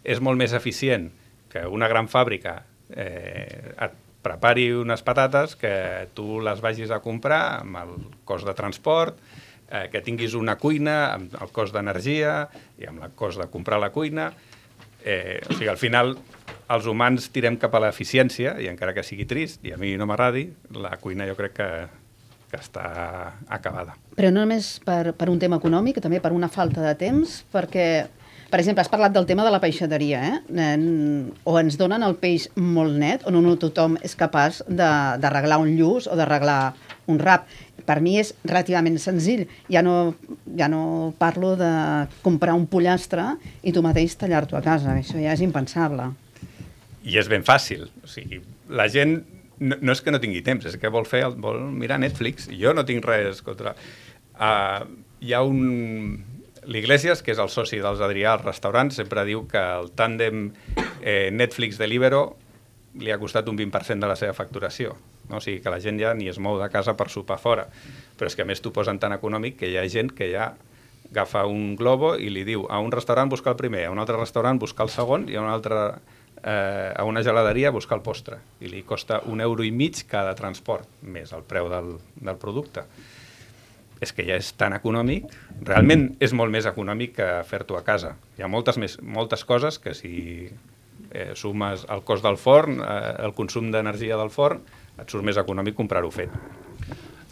[0.02, 1.10] és molt més eficient
[1.52, 2.62] que una gran fàbrica
[2.96, 7.94] eh, et prepari unes patates que tu les vagis a comprar amb el
[8.26, 9.18] cost de transport,
[9.72, 12.36] eh, que tinguis una cuina amb el cost d'energia
[12.78, 14.32] i amb el cost de comprar la cuina.
[15.02, 16.16] Eh, o sigui, al final
[16.72, 20.08] els humans tirem cap a l'eficiència i encara que sigui trist i a mi no
[20.08, 20.46] m'agradi,
[20.78, 21.70] la cuina jo crec que,
[22.52, 22.86] que està
[23.50, 23.96] acabada.
[24.18, 27.88] Però no només per, per un tema econòmic, també per una falta de temps, perquè,
[28.52, 30.62] per exemple, has parlat del tema de la peixateria, eh?
[31.48, 36.08] O ens donen el peix molt net, o no, tothom és capaç d'arreglar un lluç
[36.12, 36.62] o d'arreglar
[37.12, 37.48] un rap.
[37.86, 39.46] Per mi és relativament senzill.
[39.72, 40.14] Ja no,
[40.58, 41.72] ja no parlo de
[42.26, 44.96] comprar un pollastre i tu mateix tallar-t'ho a casa.
[44.98, 46.12] Això ja és impensable.
[47.04, 47.88] I és ben fàcil.
[48.04, 49.20] O sigui, la gent
[49.62, 52.50] no, no és que no tingui temps, és que vol fer vol mirar Netflix.
[52.58, 53.76] Jo no tinc res contra...
[54.36, 54.86] Uh,
[55.22, 56.26] hi ha un...
[56.72, 60.52] L'Iglesias, que és el soci dels Adrià al restaurant, sempre diu que el tàndem
[61.02, 62.20] eh, Netflix-Delibero
[63.02, 64.94] li ha costat un 20% de la seva facturació.
[65.32, 65.40] No?
[65.40, 67.70] O sigui que la gent ja ni es mou de casa per sopar fora.
[68.20, 70.52] Però és que a més t'ho posen tan econòmic que hi ha gent que ja
[71.12, 74.16] agafa un globo i li diu a un restaurant buscar el primer, a un altre
[74.20, 75.80] restaurant buscar el segon i a un altre
[76.44, 78.40] eh, a una geladeria buscar el postre.
[78.62, 82.86] I li costa un euro i mig cada transport, més el preu del, del producte.
[84.02, 85.28] És que ja és tan econòmic,
[85.68, 88.16] realment és molt més econòmic que fer-t'ho a casa.
[88.38, 90.50] Hi ha moltes, més, moltes coses que si
[91.12, 94.64] eh, sumes el cost del forn, eh, el consum d'energia del forn,
[94.98, 96.34] et surt més econòmic comprar-ho fet.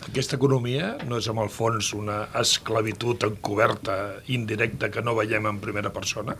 [0.07, 3.97] Aquesta economia no és amb el fons una esclavitud encoberta,
[4.31, 6.37] indirecta, que no veiem en primera persona?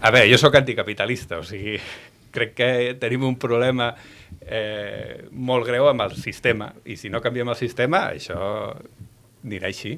[0.00, 1.78] A veure, jo sóc anticapitalista, o sigui,
[2.36, 3.92] crec que tenim un problema
[4.40, 8.74] eh, molt greu amb el sistema, i si no canviem el sistema, això
[9.46, 9.94] anirà així.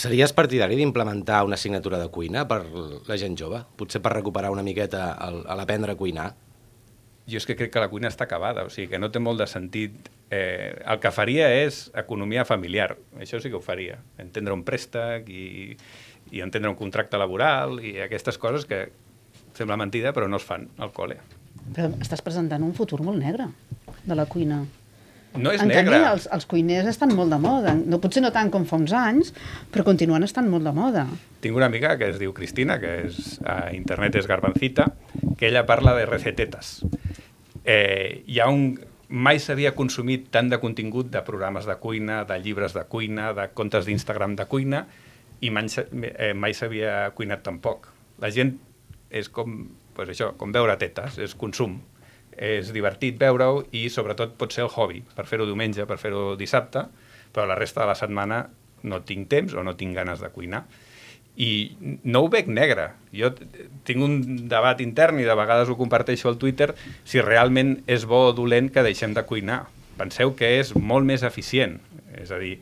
[0.00, 2.62] Series partidari d'implementar una assignatura de cuina per
[3.04, 3.58] la gent jove?
[3.76, 5.10] Potser per recuperar una miqueta
[5.58, 6.30] l'aprendre a cuinar?
[7.28, 9.42] Jo és que crec que la cuina està acabada, o sigui que no té molt
[9.42, 10.08] de sentit.
[10.32, 13.98] Eh, el que faria és economia familiar, això sí que ho faria.
[14.16, 15.76] Entendre un préstec i,
[16.32, 18.86] i entendre un contracte laboral i aquestes coses que
[19.52, 21.20] sembla mentida però no es fan al col·le.
[21.76, 23.52] Però estàs presentant un futur molt negre
[24.06, 24.62] de la cuina.
[25.38, 25.94] No és en negre.
[25.94, 27.76] canvi, els, els cuiners estan molt de moda.
[27.78, 29.30] No, potser no tant com fa uns anys,
[29.70, 31.06] però continuen estant molt de moda.
[31.44, 34.90] Tinc una amiga que es diu Cristina, que és, a internet és Garbancita,
[35.38, 36.80] que ella parla de recetetes.
[37.62, 38.74] Eh, hi ha un,
[39.10, 43.48] mai s'havia consumit tant de contingut de programes de cuina, de llibres de cuina, de
[43.54, 44.84] comptes d'Instagram de cuina,
[45.40, 45.66] i mai,
[46.10, 47.88] eh, mai s'havia cuinat tampoc.
[48.22, 48.54] La gent
[49.10, 49.62] és com,
[49.96, 51.80] pues això, com veure tetes, és consum.
[52.40, 56.86] És divertit veure-ho i sobretot pot ser el hobby, per fer-ho diumenge, per fer-ho dissabte,
[57.34, 58.46] però la resta de la setmana
[58.88, 60.64] no tinc temps o no tinc ganes de cuinar.
[61.40, 61.50] I
[62.04, 62.90] no ho veig negre.
[63.16, 64.16] Jo tinc un
[64.50, 66.72] debat intern i de vegades ho comparteixo al Twitter
[67.04, 69.62] si realment és bo o dolent que deixem de cuinar.
[70.00, 71.78] Penseu que és molt més eficient.
[72.16, 72.56] És a dir,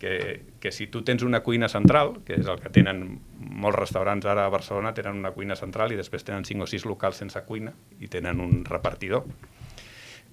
[0.00, 3.00] que, que si tu tens una cuina central, que és el que tenen
[3.42, 6.86] molts restaurants ara a Barcelona, tenen una cuina central i després tenen 5 o 6
[6.86, 9.26] locals sense cuina i tenen un repartidor.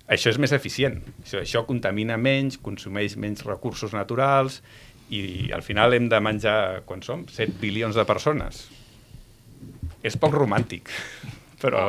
[0.05, 0.99] Això és més eficient.
[1.23, 4.61] Això, això contamina menys, consumeix menys recursos naturals
[5.09, 7.25] i al final hem de menjar, quan som?
[7.25, 8.67] 7 bilions de persones.
[10.05, 10.93] És poc romàntic,
[11.61, 11.83] però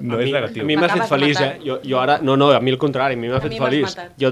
[0.00, 0.64] no és negatiu.
[0.64, 1.52] A mi m'ha fet feliç, eh?
[1.64, 2.18] Jo, jo ara...
[2.24, 3.86] No, no, a mi al contrari, a mi m'ha fet mi feliç.
[3.88, 4.18] matat.
[4.20, 4.30] Jo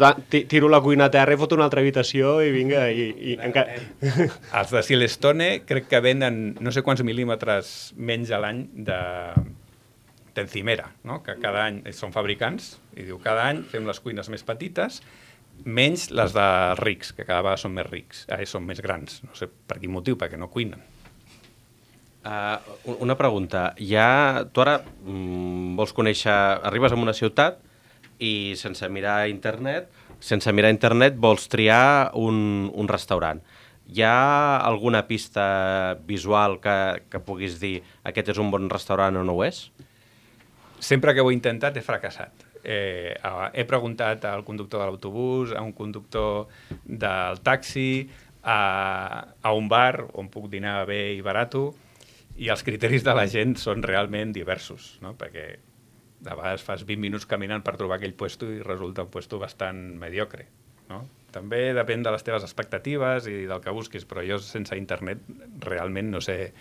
[0.50, 3.78] tiro la cuina a terra i foto una altra habitació i vinga, i, i encara...
[4.60, 9.00] Els de Silestone crec que venen no sé quants mil·límetres menys a l'any de
[10.32, 11.18] d'encimera, no?
[11.20, 15.02] que cada any són fabricants, i diu cada any fem les cuines més petites,
[15.64, 16.46] menys les de
[16.80, 19.20] rics, que cada vegada són més rics, eh, són més grans.
[19.26, 20.80] No sé per quin motiu, perquè no cuinen.
[22.22, 23.72] Uh, una pregunta.
[23.82, 26.34] Ja, tu ara mm, vols conèixer...
[26.62, 27.58] Arribes a una ciutat
[28.22, 29.90] i sense mirar internet,
[30.22, 33.42] sense mirar internet vols triar un, un restaurant.
[33.90, 39.26] Hi ha alguna pista visual que, que puguis dir aquest és un bon restaurant o
[39.26, 39.66] no ho és?
[40.78, 42.46] Sempre que ho he intentat he fracassat.
[42.62, 43.18] Eh,
[43.52, 46.46] he preguntat al conductor de l'autobús, a un conductor
[46.86, 48.06] del taxi,
[48.42, 51.72] a, a un bar on puc dinar bé i barato,
[52.36, 55.14] i els criteris de la gent són realment diversos, no?
[55.18, 55.46] perquè
[56.22, 59.80] de vegades fas 20 minuts caminant per trobar aquell puesto i resulta un puesto bastant
[59.98, 60.46] mediocre.
[60.88, 61.02] No?
[61.34, 65.22] També depèn de les teves expectatives i del que busquis, però jo sense internet
[65.64, 66.52] realment no sé,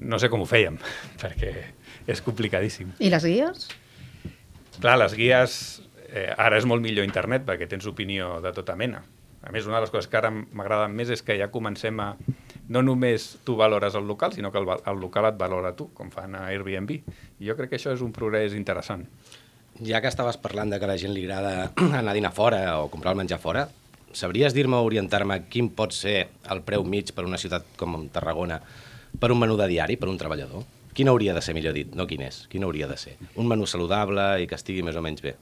[0.00, 0.78] no sé com ho fèiem,
[1.22, 1.54] perquè
[2.10, 2.94] és complicadíssim.
[2.98, 3.66] I les guies?
[4.80, 5.58] Clar, les guies...
[6.14, 9.00] Eh, ara és molt millor internet perquè tens opinió de tota mena.
[9.44, 12.14] A més, una de les coses que ara m'agraden més és que ja comencem a...
[12.72, 16.08] No només tu valores el local, sinó que el, el local et valora tu, com
[16.10, 16.94] fan a Airbnb.
[16.96, 19.04] I jo crec que això és un progrés interessant.
[19.84, 22.62] Ja que estaves parlant de que a la gent li agrada anar a dinar fora
[22.80, 23.66] o comprar el menjar fora,
[24.16, 28.60] sabries dir-me o orientar-me quin pot ser el preu mig per una ciutat com Tarragona
[29.20, 30.64] per un menú de diari, per un treballador?
[30.94, 33.16] Quin hauria de ser, millor dit, no quin és, quin hauria de ser?
[33.34, 35.34] Un menú saludable i que estigui més o menys bé.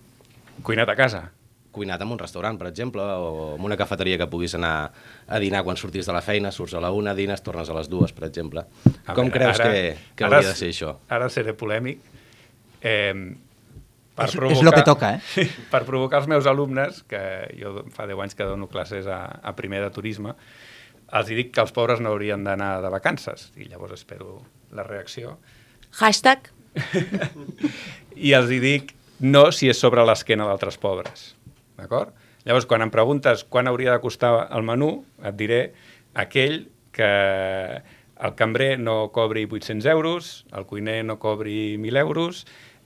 [0.65, 1.27] Cuinat a casa?
[1.73, 4.93] Cuinat en un restaurant, per exemple, o en una cafeteria que puguis anar
[5.27, 7.89] a dinar quan sortis de la feina, surts a la una, dines, tornes a les
[7.89, 8.67] dues, per exemple.
[9.07, 10.93] A Com veure, creus ara- que, que ara hauria de ser això?
[11.09, 12.03] Ara seré polèmic.
[12.83, 13.15] Eh,
[14.15, 15.49] per És- és lo que toca, eh?
[15.73, 17.23] per provocar els meus alumnes, que
[17.57, 20.35] jo fa 10 anys que dono classes a, a primer de turisme,
[21.13, 23.49] els dic que els pobres no haurien d'anar de vacances.
[23.57, 24.43] I llavors espero
[24.77, 25.39] la reacció.
[25.97, 26.51] Hashtag
[28.17, 31.33] I els hi dic no si és sobre l'esquena d'altres pobres.
[31.83, 32.15] D'acord?
[32.47, 35.63] Llavors, quan em preguntes quan hauria de costar el menú, et diré
[36.19, 37.13] aquell que
[38.23, 42.45] el cambrer no cobri 800 euros, el cuiner no cobri 1.000 euros,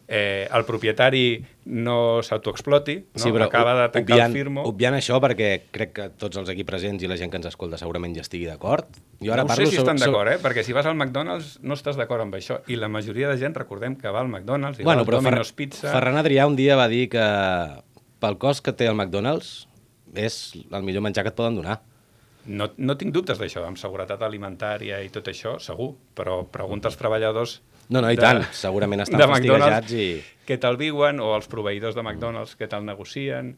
[0.09, 3.21] eh, el propietari no s'autoexploti, no?
[3.21, 4.65] Sí, però acaba de tancar obviant, el firmo...
[4.71, 7.81] Obviant això, perquè crec que tots els aquí presents i la gent que ens escolta
[7.81, 9.01] segurament ja estigui d'acord.
[9.21, 10.39] Jo ara no parlo sé si estan d'acord, eh?
[10.43, 12.61] perquè si vas al McDonald's no estàs d'acord amb això.
[12.71, 15.21] I la majoria de gent, recordem que va al McDonald's i Bueno, va al Fer
[15.21, 15.91] Domino's Pizza...
[15.91, 17.27] Ferran Adrià un dia va dir que
[18.21, 19.67] pel cost que té el McDonald's
[20.17, 21.81] és el millor menjar que et poden donar.
[22.47, 26.97] No, no tinc dubtes d'això, amb seguretat alimentària i tot això, segur, però pregunta als
[27.01, 27.57] treballadors...
[27.91, 31.95] No, no, i tant, segurament estan de fastiguejats i- Què tal viuen, o els proveïdors
[31.99, 33.57] de McDonald's què tal negocien...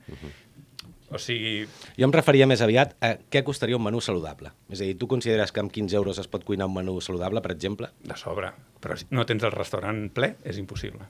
[1.11, 1.63] O sigui,
[1.97, 4.51] Jo em referia més aviat a què costaria un menú saludable.
[4.69, 7.41] És a dir, tu consideres que amb 15 euros es pot cuinar un menú saludable,
[7.41, 7.89] per exemple?
[8.05, 8.51] de sobre.
[8.81, 11.09] Però si no tens el restaurant ple, és impossible.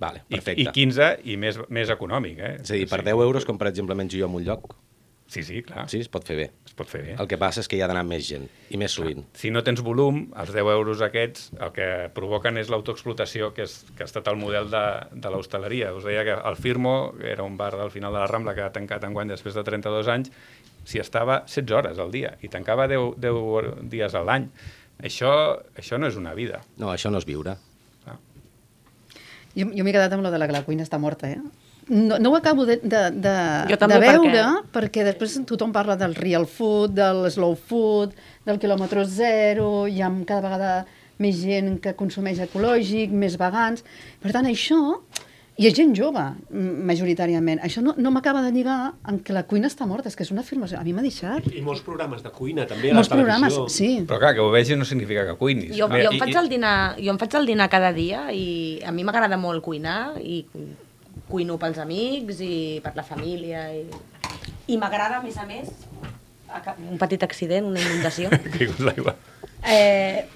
[0.00, 0.66] Vale, I, perfecte.
[0.66, 2.54] I 15 i més, més econòmic, eh?
[2.62, 4.76] És a dir, per 10 euros, com per exemple menjo jo en un lloc,
[5.26, 5.88] Sí, sí, clar.
[5.90, 6.44] sí, es pot fer bé.
[6.64, 7.14] Es pot fer bé.
[7.18, 9.24] El que passa és que hi ha d'anar més gent, i més sovint.
[9.34, 13.74] Si no tens volum, els 10 euros aquests el que provoquen és l'autoexplotació, que, és,
[13.96, 14.84] que ha estat el model de,
[15.18, 15.90] de l'hostaleria.
[15.98, 18.62] Us deia que el Firmo, que era un bar del final de la Rambla que
[18.62, 20.30] ha tancat enguany després de 32 anys,
[20.86, 24.46] s'hi estava 16 hores al dia i tancava 10, 10 dies a l'any.
[25.02, 25.32] Això,
[25.76, 26.62] això no és una vida.
[26.78, 27.58] No, això no és viure.
[29.56, 31.40] Jo, jo m'he quedat amb lo de la que la cuina està morta, eh?
[31.88, 33.32] No, no ho acabo de, de, de,
[33.94, 38.12] de veure, perquè- perquè després tothom parla del real food, del slow food,
[38.44, 40.72] del quilòmetre zero, hi ha cada vegada
[41.22, 43.84] més gent que consumeix ecològic, més vegans.
[44.20, 44.80] Per tant, això
[45.56, 46.20] I és gent jove,
[46.84, 47.62] majoritàriament.
[47.64, 50.30] Això no, no m'acaba de lligar amb que la cuina està morta, és que és
[50.34, 50.76] una afirmació.
[50.76, 51.46] A mi m'ha deixat.
[51.48, 53.48] I molts programes de cuina, també, a Molts la televisió.
[53.48, 53.88] programes, sí.
[54.08, 55.72] Però clar, que ho vegis no significa que cuinis.
[55.78, 58.26] Jo, Mira, jo, em i- faig el dinar, jo em faig el dinar cada dia
[58.36, 60.42] i a mi m'agrada molt cuinar i
[61.28, 63.86] cuino pels amics i per la família i,
[64.68, 65.72] i m'agrada, a més a més,
[66.90, 68.28] un petit accident, una inundació.
[68.58, 69.16] Caigut l'aigua.
[69.66, 70.26] Eh,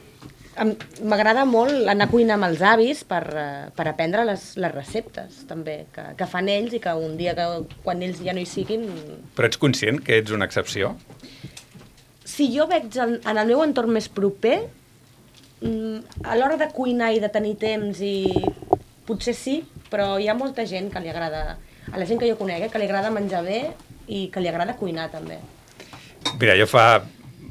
[0.60, 5.44] M'agrada molt anar a cuinar amb els avis per, eh, per aprendre les, les receptes,
[5.48, 7.46] també, que, que fan ells i que un dia, que,
[7.84, 8.84] quan ells ja no hi siguin...
[9.38, 10.92] Però ets conscient que ets una excepció?
[12.28, 14.58] Si jo veig en, en el meu entorn més proper,
[15.64, 18.14] mm, a l'hora de cuinar i de tenir temps i
[19.08, 21.56] potser sí, però hi ha molta gent que li agrada,
[21.90, 23.62] a la gent que jo conec, que li agrada menjar bé
[24.08, 25.40] i que li agrada cuinar també.
[26.36, 27.00] Mira, jo fa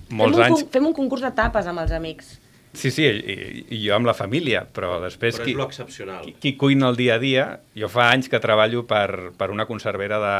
[0.09, 0.67] molts fem un, anys...
[0.73, 2.37] Fem un concurs de tapes amb els amics.
[2.73, 5.39] Sí, sí, i, jo amb la família, però després...
[5.39, 6.25] Però és qui, excepcional.
[6.25, 7.45] Qui, qui cuina el dia a dia,
[7.77, 10.35] jo fa anys que treballo per, per una conservera de,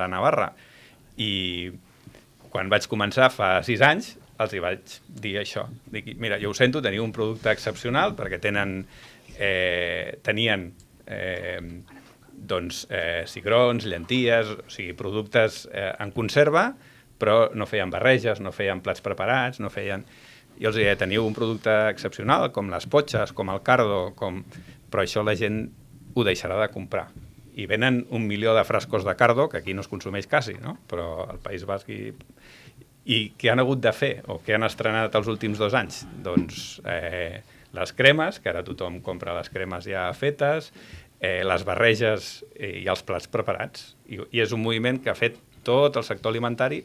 [0.00, 0.52] de Navarra
[1.20, 1.70] i
[2.50, 5.66] quan vaig començar fa sis anys els hi vaig dir això.
[5.92, 8.80] Dic, mira, jo ho sento, teniu un producte excepcional perquè tenen,
[9.36, 10.70] eh, tenien
[11.06, 11.60] eh,
[12.34, 16.70] doncs, eh, cigrons, llenties, o sigui, productes eh, en conserva,
[17.20, 20.06] però no feien barreges, no feien plats preparats, no feien...
[20.60, 24.42] I els deia, teniu un producte excepcional, com les potxes, com el cardo, com...
[24.90, 25.64] però això la gent
[26.14, 27.08] ho deixarà de comprar.
[27.54, 30.76] I venen un milió de frascos de cardo, que aquí no es consumeix quasi, no?
[30.90, 32.14] però al País Basc i,
[33.04, 36.02] i què han hagut de fer o què han estrenat els últims dos anys?
[36.24, 37.42] Doncs eh,
[37.74, 40.70] les cremes, que ara tothom compra les cremes ja fetes,
[41.20, 43.92] eh, les barreges eh, i els plats preparats.
[44.06, 46.82] I, I és un moviment que ha fet tot el sector alimentari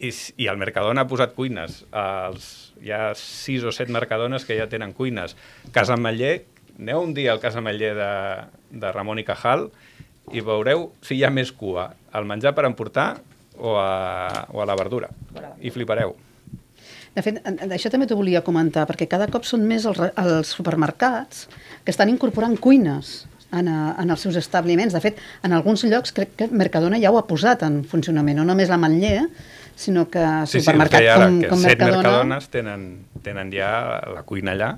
[0.00, 1.82] i, i el Mercadona ha posat cuines.
[1.92, 2.48] Els,
[2.80, 5.36] hi ha sis o set Mercadones que ja tenen cuines.
[5.74, 6.40] Casa Ametller,
[6.78, 8.12] aneu un dia al Casa Ametller de,
[8.80, 9.68] de Ramon i Cajal
[10.32, 13.12] i veureu si hi ha més cua al menjar per emportar
[13.58, 15.10] o a, o a la verdura.
[15.60, 16.16] I flipareu.
[17.10, 21.48] De fet, això també t'ho volia comentar, perquè cada cop són més els, els supermercats
[21.82, 24.94] que estan incorporant cuines en, a, en els seus establiments.
[24.94, 28.46] De fet, en alguns llocs crec que Mercadona ja ho ha posat en funcionament, no
[28.46, 29.26] només la Manller,
[29.80, 32.02] sinó que Sí, sí, supermercat us deia ara com, que com set Mercadona...
[32.02, 32.84] Mercadones tenen,
[33.24, 33.70] tenen ja
[34.14, 34.74] la cuina allà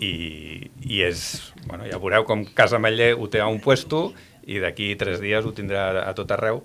[0.00, 4.12] i, i és, bueno, ja veureu com Casa Ametller ho té a un puesto
[4.48, 6.62] i d'aquí tres dies ho tindrà a tot arreu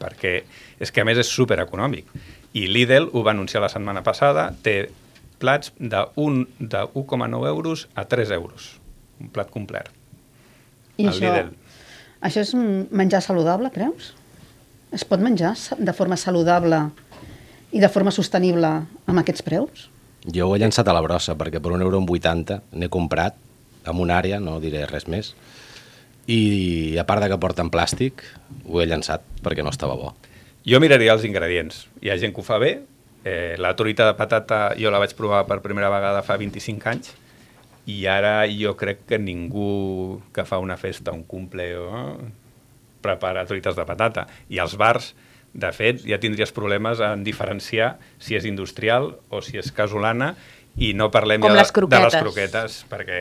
[0.00, 0.40] perquè
[0.82, 2.08] és que a més és supereconòmic
[2.54, 4.90] i Lidl ho va anunciar la setmana passada té
[5.40, 8.74] plats de, un- de 1,9 euros a 3 euros
[9.22, 9.88] un plat complet
[10.98, 11.54] I això, Lidl.
[12.22, 12.52] això és
[12.90, 14.12] menjar saludable, creus?
[14.94, 16.78] Es pot menjar de forma saludable
[17.74, 18.70] i de forma sostenible
[19.10, 19.88] amb aquests preus?
[20.24, 23.36] Jo ho he llançat a la brossa, perquè per un euro amb 80 n'he comprat,
[23.84, 25.34] amb una àrea, no diré res més,
[26.30, 28.22] i a part de que porten plàstic,
[28.64, 30.14] ho he llançat perquè no estava bo.
[30.64, 31.82] Jo miraria els ingredients.
[32.00, 32.78] Hi ha gent que ho fa bé.
[33.24, 37.12] Eh, la truita de patata jo la vaig provar per primera vegada fa 25 anys
[37.88, 41.90] i ara jo crec que ningú que fa una festa, un cumple o
[43.04, 44.24] prepara truites de patata.
[44.48, 45.12] I als bars,
[45.54, 50.34] de fet, ja tindries problemes en diferenciar si és industrial o si és casolana
[50.74, 52.22] i no parlem Com ja les de, de les croquetes.
[52.24, 53.18] croquetes, perquè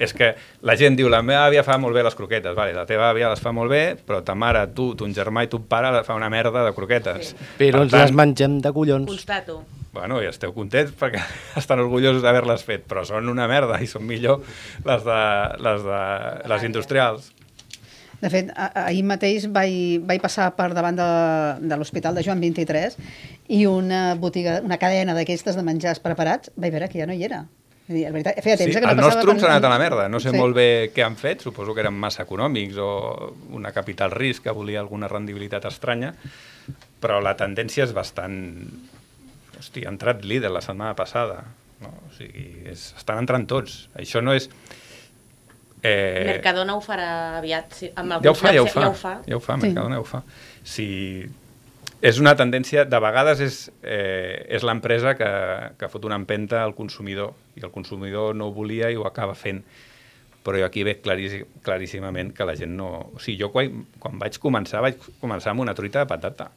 [0.00, 0.30] és que
[0.64, 3.28] la gent diu, la meva àvia fa molt bé les croquetes, vale, la teva àvia
[3.28, 6.30] les fa molt bé, però ta mare, tu, ton germà i ton pare fa una
[6.32, 7.34] merda de croquetes.
[7.34, 7.50] Sí.
[7.60, 9.10] Però ens les mengem de collons.
[9.10, 9.60] Constato.
[9.92, 11.20] Bueno, i esteu contents perquè
[11.60, 14.40] estan orgullosos d'haver-les fet, però són una merda i són millor
[14.86, 15.20] les, de,
[15.64, 16.02] les, de,
[16.54, 17.32] les industrials.
[18.20, 21.04] De fet, ahir mateix vaig, vaig passar per davant de,
[21.70, 22.96] de l'Hospital de Joan 23
[23.54, 27.22] i una botiga, una cadena d'aquestes de menjars preparats, vaig veure que ja no hi
[27.28, 27.44] era.
[27.88, 29.14] Dir, la veritat, feia temps Sí, que no el passava...
[29.14, 30.08] nostre per- s'ha anat a la merda.
[30.12, 30.36] No sé Sí.
[30.36, 32.88] molt bé què han fet, suposo que eren massa econòmics o
[33.56, 36.10] una capital risc que volia alguna rendibilitat estranya,
[37.00, 38.36] però la tendència és bastant...
[39.58, 41.40] Hosti, ha entrat líder la setmana passada.
[41.80, 41.88] No?
[42.06, 43.86] O sigui, és, estan entrant tots.
[43.98, 44.50] Això no és...
[45.82, 47.74] Eh, Mercadona ho farà aviat.
[47.78, 48.80] Sí, amb ja ho fa, ja ho fa.
[48.80, 49.12] Ja ho fa.
[49.26, 49.68] Ja ho fa, Sí.
[49.68, 50.22] Mercadona ja ho fa.
[50.64, 50.88] Si
[52.00, 55.28] és una tendència, de vegades és, eh, és l'empresa que,
[55.78, 59.34] que fot una empenta al consumidor i el consumidor no ho volia i ho acaba
[59.34, 59.64] fent.
[60.46, 62.88] Però jo aquí veig claríssim, claríssimament que la gent no...
[63.14, 66.50] O sigui, jo quan, quan vaig començar, vaig començar amb una truita de patata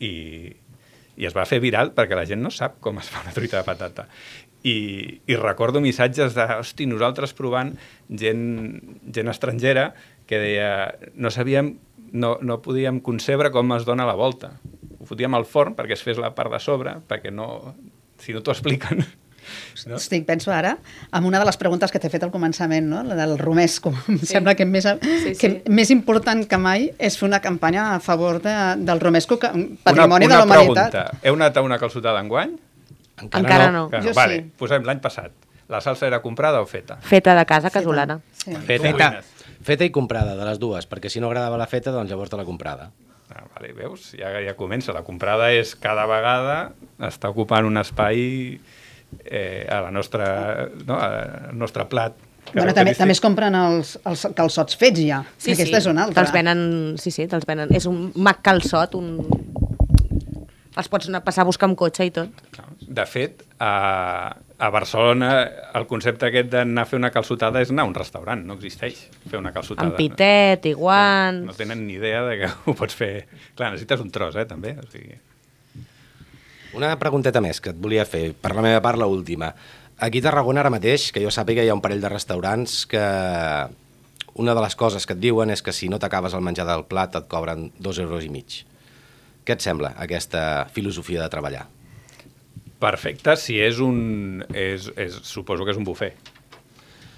[0.00, 0.48] i,
[1.20, 3.60] i es va fer viral perquè la gent no sap com es fa una truita
[3.60, 4.08] de patata.
[4.62, 7.74] I, i recordo missatges de, hosti, nosaltres provant
[8.10, 8.42] gent,
[9.14, 9.94] gent estrangera
[10.28, 10.72] que deia,
[11.14, 11.78] no sabíem,
[12.12, 14.52] no, no podíem concebre com es dona la volta.
[15.00, 17.74] Ho fotíem al forn perquè es fes la part de sobre, perquè no,
[18.20, 19.04] si no t'ho expliquen,
[19.88, 19.96] No?
[19.96, 20.74] Estic, penso ara,
[21.16, 23.00] en una de les preguntes que t'he fet al començament, no?
[23.02, 23.90] la del romesco.
[24.12, 25.62] Em sembla que, més, Sí, que sí.
[25.72, 28.52] més important que mai és fer una campanya a favor de,
[28.84, 29.48] del romesco, que,
[29.82, 30.92] patrimoni una, de la una humanitat.
[30.92, 31.18] pregunta.
[31.24, 32.52] Heu anat a una calçotada enguany?
[33.28, 33.88] Encara no.
[33.92, 34.52] Que Jo vale, sí.
[34.58, 35.34] posem l'any passat.
[35.70, 36.96] La salsa era comprada o feta?
[37.06, 38.18] Feta de casa, casolana.
[38.32, 38.56] Sí.
[38.66, 38.90] Feta.
[38.90, 39.10] Feta,
[39.62, 42.40] feta i comprada, de les dues, perquè si no agradava la feta, doncs llavors te
[42.40, 42.90] la comprada.
[43.30, 44.10] Ah, vale, veus?
[44.18, 44.94] Ja, ja comença.
[44.96, 46.72] La comprada és cada vegada
[47.06, 48.24] està ocupant un espai
[49.24, 50.26] eh, a la nostra,
[50.86, 52.18] no, al nostre plat.
[52.50, 55.20] Bueno, també, també es compren els, els calçots fets ja.
[55.36, 56.24] Sí, Aquesta sí, és una altra.
[56.24, 56.62] Te'ls venen,
[56.98, 57.70] sí, sí, te'ls venen.
[57.76, 59.20] És un mac calçot, un...
[60.78, 62.44] Els pots anar, passar a buscar amb cotxe i tot.
[62.80, 63.70] De fet, a,
[64.30, 65.30] a Barcelona
[65.78, 69.00] el concepte aquest d'anar a fer una calçotada és anar a un restaurant, no existeix
[69.24, 69.88] fer una calçotada.
[69.88, 71.42] Amb pitet i guants...
[71.48, 73.10] No tenen ni idea de que ho pots fer...
[73.58, 74.76] Clar, necessites un tros, eh, també.
[74.78, 75.18] O sigui...
[76.78, 79.50] Una pregunteta més que et volia fer, per la meva part, la última.
[80.00, 83.02] Aquí a Tarragona ara mateix, que jo sàpiga, hi ha un parell de restaurants que
[84.40, 86.86] una de les coses que et diuen és que si no t'acabes el menjar del
[86.86, 88.62] plat et cobren dos euros i mig.
[89.50, 90.40] Què et sembla, aquesta
[90.70, 91.64] filosofia de treballar?
[92.78, 94.44] Perfecte, si és un...
[94.54, 96.28] És, és, suposo que és un bufet.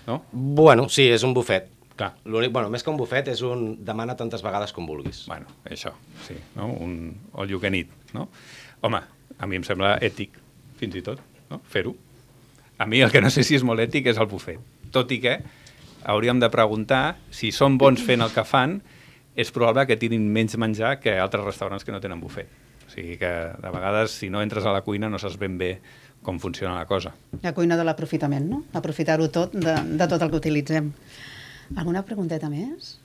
[0.07, 0.23] No?
[0.33, 1.67] Bueno, sí, és un bufet.
[1.93, 2.15] Clar.
[2.25, 5.27] L'únic, bueno, més que un bufet és un demana tantes vegades com vulguis.
[5.29, 5.93] Bueno, això,
[6.25, 6.71] sí, no?
[6.73, 6.95] Un
[7.37, 8.31] all you can eat, no?
[8.81, 9.03] Home,
[9.37, 10.41] a mi em sembla ètic,
[10.81, 11.21] fins i tot,
[11.53, 11.61] no?
[11.69, 11.93] fer-ho.
[12.81, 14.65] A mi el que no sé si és molt ètic és el bufet.
[14.97, 15.37] Tot i que
[16.09, 18.79] hauríem de preguntar si són bons fent el que fan,
[19.37, 22.49] és probable que tirin menys menjar que altres restaurants que no tenen bufet.
[22.87, 25.77] O sigui que, de vegades, si no entres a la cuina, no saps ben bé
[26.23, 27.15] com funciona la cosa.
[27.43, 28.63] La cuina de l'aprofitament, no?
[28.79, 30.93] Aprofitar-ho tot de, de tot el que utilitzem.
[31.77, 32.99] Alguna pregunteta més?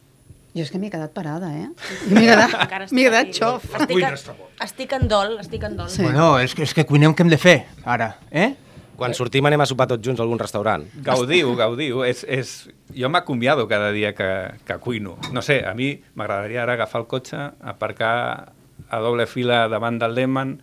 [0.58, 1.68] Jo és que m'he quedat parada, eh?
[2.10, 3.66] M'he quedat, estic m'he quedat xof.
[3.78, 4.32] Estic,
[4.66, 5.90] estic en dol, estic en dol.
[5.94, 6.06] Sí.
[6.06, 8.56] Bueno, és que, és que cuinem què hem de fer, ara, eh?
[8.98, 10.88] Quan sortim anem a sopar tots junts a algun restaurant.
[11.06, 12.02] Gaudiu, gaudiu.
[12.08, 12.54] És, és...
[12.98, 14.30] Jo m'acomiado cada dia que,
[14.66, 15.18] que cuino.
[15.36, 18.16] No sé, a mi m'agradaria ara agafar el cotxe, aparcar
[18.90, 20.58] a doble fila davant del Lehmann,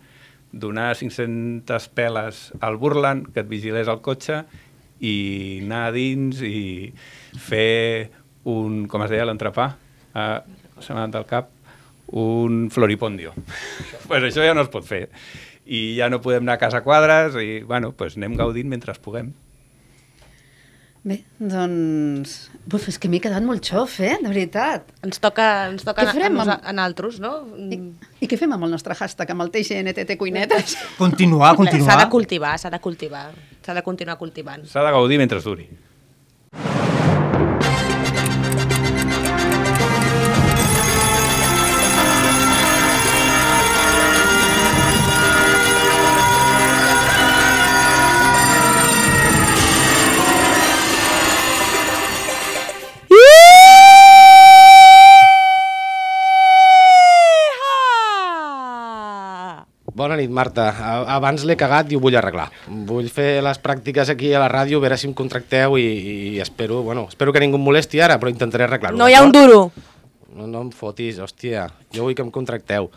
[0.51, 4.43] donar 500 peles al Burland, que et vigilés el cotxe,
[4.99, 5.15] i
[5.63, 6.91] anar a dins i
[7.39, 8.11] fer
[8.51, 9.69] un, com es deia, l'entrepà,
[10.15, 10.37] uh,
[10.83, 11.51] se m'ha del cap,
[12.15, 13.33] un floripondio.
[14.07, 15.07] pues això ja no es pot fer.
[15.65, 19.31] I ja no podem anar a casa quadres i, bueno, pues anem gaudint mentre puguem.
[21.05, 22.31] Bé, doncs...
[22.65, 24.15] Buf, és que m'he quedat molt xof, eh?
[24.23, 24.87] De veritat.
[25.05, 27.33] Ens toca, ens toca Què a, farem a, amb- a, altres, no?
[27.61, 27.77] I,
[28.25, 30.73] I què fem amb el nostre hashtag, amb el TGNTT Cuinetes?
[31.03, 31.99] Continuar, S'ha continuar.
[32.01, 33.27] de cultivar, s'ha de cultivar.
[33.61, 34.65] S'ha de continuar cultivant.
[34.65, 35.69] S'ha de gaudir mentre duri.
[60.15, 60.69] Bona nit, Marta.
[61.11, 62.45] Abans l'he cagat i ho vull arreglar.
[62.87, 66.37] Vull fer les pràctiques aquí a la ràdio, a veure si em contracteu i, i
[66.39, 68.95] espero, bueno, espero que ningú em molesti ara, però intentaré arreglar-ho.
[68.95, 69.57] No hi ha un duro.
[70.31, 71.65] No, no em fotis, hòstia.
[71.91, 72.87] Jo vull que em contracteu.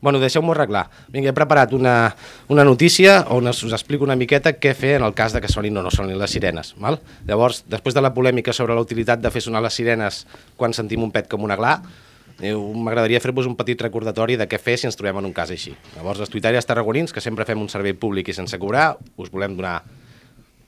[0.00, 0.86] Bueno, deixeu-m'ho arreglar.
[1.12, 2.14] Vinga, he preparat una,
[2.48, 5.52] una notícia on us, us explico una miqueta què fer en el cas de que
[5.52, 6.72] sonin o no sonin les sirenes.
[6.80, 6.96] Val?
[7.28, 10.24] Llavors, després de la polèmica sobre la utilitat de fer sonar les sirenes
[10.56, 12.11] quan sentim un pet com una gla, eh,
[12.42, 15.76] m'agradaria fer-vos un petit recordatori de què fer si ens trobem en un cas així.
[15.94, 19.54] Llavors, els tuitaires tarragonins, que sempre fem un servei públic i sense cobrar, us volem
[19.56, 19.82] donar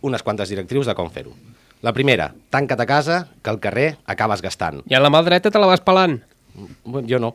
[0.07, 1.35] unes quantes directrius de com fer-ho.
[1.83, 4.85] La primera, tanca't a casa, que al carrer acabes gastant.
[4.89, 6.21] I a la mà dreta te la vas pelant.
[6.85, 7.35] Bueno, Jo no.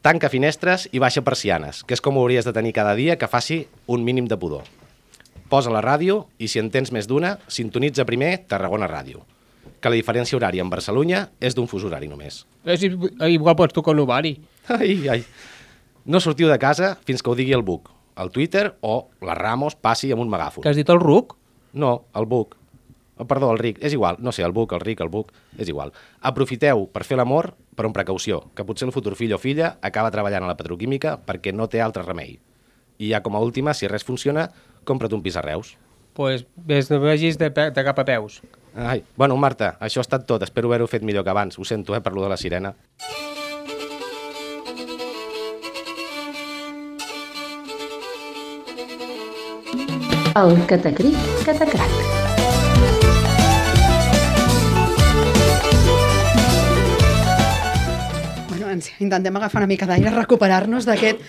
[0.00, 3.28] Tanca finestres i baixa persianes, que és com ho hauries de tenir cada dia que
[3.28, 4.64] faci un mínim de pudor.
[5.50, 9.26] Posa la ràdio i si en tens més d'una, sintonitza primer Tarragona Ràdio,
[9.80, 12.44] que la diferència horària amb Barcelona és d'un fus horari només.
[12.64, 14.36] És igual pots tocar un ovari.
[14.68, 15.24] Ai, ai.
[16.04, 19.76] No sortiu de casa fins que ho digui el Buc, el Twitter o la Ramos
[19.76, 20.62] passi amb un megàfon.
[20.64, 21.36] Que has dit el Ruc?
[21.72, 22.56] No, el Buc.
[23.20, 23.76] Oh, perdó, el Ric.
[23.84, 24.16] És igual.
[24.18, 25.32] No sé, el Buc, el Ric, el Buc.
[25.60, 25.92] És igual.
[26.24, 30.10] Aprofiteu per fer l'amor, però amb precaució, que potser el futur fill o filla acaba
[30.10, 32.38] treballant a la petroquímica perquè no té altre remei.
[33.00, 34.48] I ja com a última, si res funciona,
[34.88, 35.76] compra't un pis a Reus.
[36.14, 38.40] pues, vés, no vegis de, de cap a peus.
[38.80, 40.40] Ai, bueno, Marta, això ha estat tot.
[40.40, 41.58] Espero haver-ho fet millor que abans.
[41.58, 42.72] Ho sento, eh, per lo de la sirena.
[50.40, 51.14] El catacric
[51.44, 51.92] catacrac.
[58.48, 61.20] Bueno, ens intentem agafar una mica d'aire, recuperar-nos d'aquest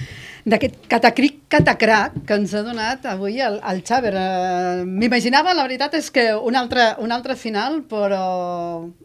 [0.46, 4.14] d'aquest catacric catacrac que ens ha donat avui el, el Xaver.
[4.16, 8.24] Uh, M'imaginava, la veritat és que un altre, un altre final, però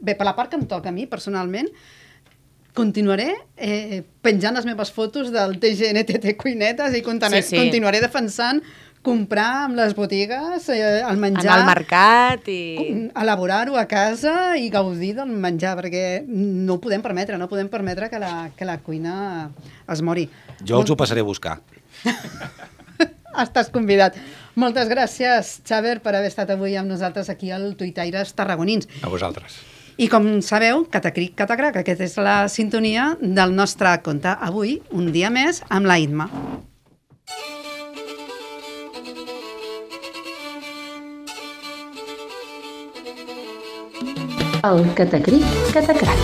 [0.01, 1.68] bé, per la part que em toca a mi, personalment,
[2.76, 7.57] continuaré eh, penjant les meves fotos del TGNTT Cuinetes i Sí, sí.
[7.57, 8.61] continuaré defensant
[9.07, 11.46] comprar amb les botigues eh, el menjar...
[11.46, 12.61] Anar al mercat i...
[13.14, 18.11] elaborar-ho a casa i gaudir del menjar, perquè no ho podem permetre, no podem permetre
[18.11, 19.14] que la, que la cuina
[19.92, 20.26] es mori.
[20.66, 21.61] Jo us ho passaré a buscar.
[23.46, 24.16] Estàs convidat.
[24.57, 28.88] Moltes gràcies, Xaver, per haver estat avui amb nosaltres aquí al Tuitaires Tarragonins.
[29.04, 29.61] A vosaltres.
[30.00, 34.32] I com sabeu, Catacric, Catacrac, aquesta és la sintonia del nostre conte.
[34.32, 36.28] Avui, un dia més, amb la Itma.
[44.64, 45.42] El catacric
[45.74, 46.20] catacrac.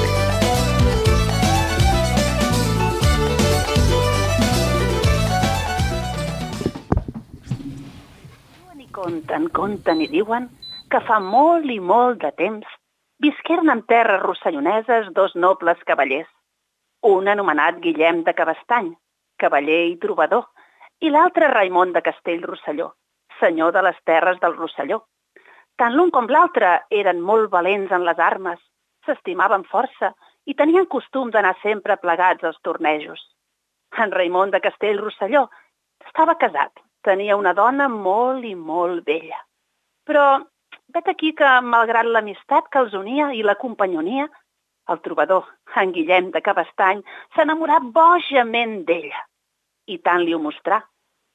[8.78, 10.48] I conten, conten i diuen
[10.88, 12.66] que fa molt i molt de temps
[13.20, 16.28] visqueren en terres rosselloneses dos nobles cavallers,
[17.02, 18.92] un anomenat Guillem de Cabestany,
[19.38, 20.48] cavaller i trobador,
[21.00, 22.92] i l'altre Raimon de Castell Rosselló,
[23.40, 25.04] senyor de les terres del Rosselló.
[25.80, 28.60] Tant l'un com l'altre eren molt valents en les armes,
[29.06, 30.12] s'estimaven força
[30.46, 33.20] i tenien costum d'anar sempre plegats als tornejos.
[33.98, 35.46] En Raimon de Castell Rosselló
[36.06, 36.72] estava casat,
[37.04, 39.40] tenia una dona molt i molt vella.
[40.06, 40.24] Però
[40.94, 44.28] vet aquí que, malgrat l'amistat que els unia i la companyonia,
[44.90, 45.46] el trobador,
[45.78, 47.02] en Guillem de Cabestany,
[47.34, 49.20] s'enamorà bojament d'ella.
[49.86, 50.80] I tant li ho mostrà.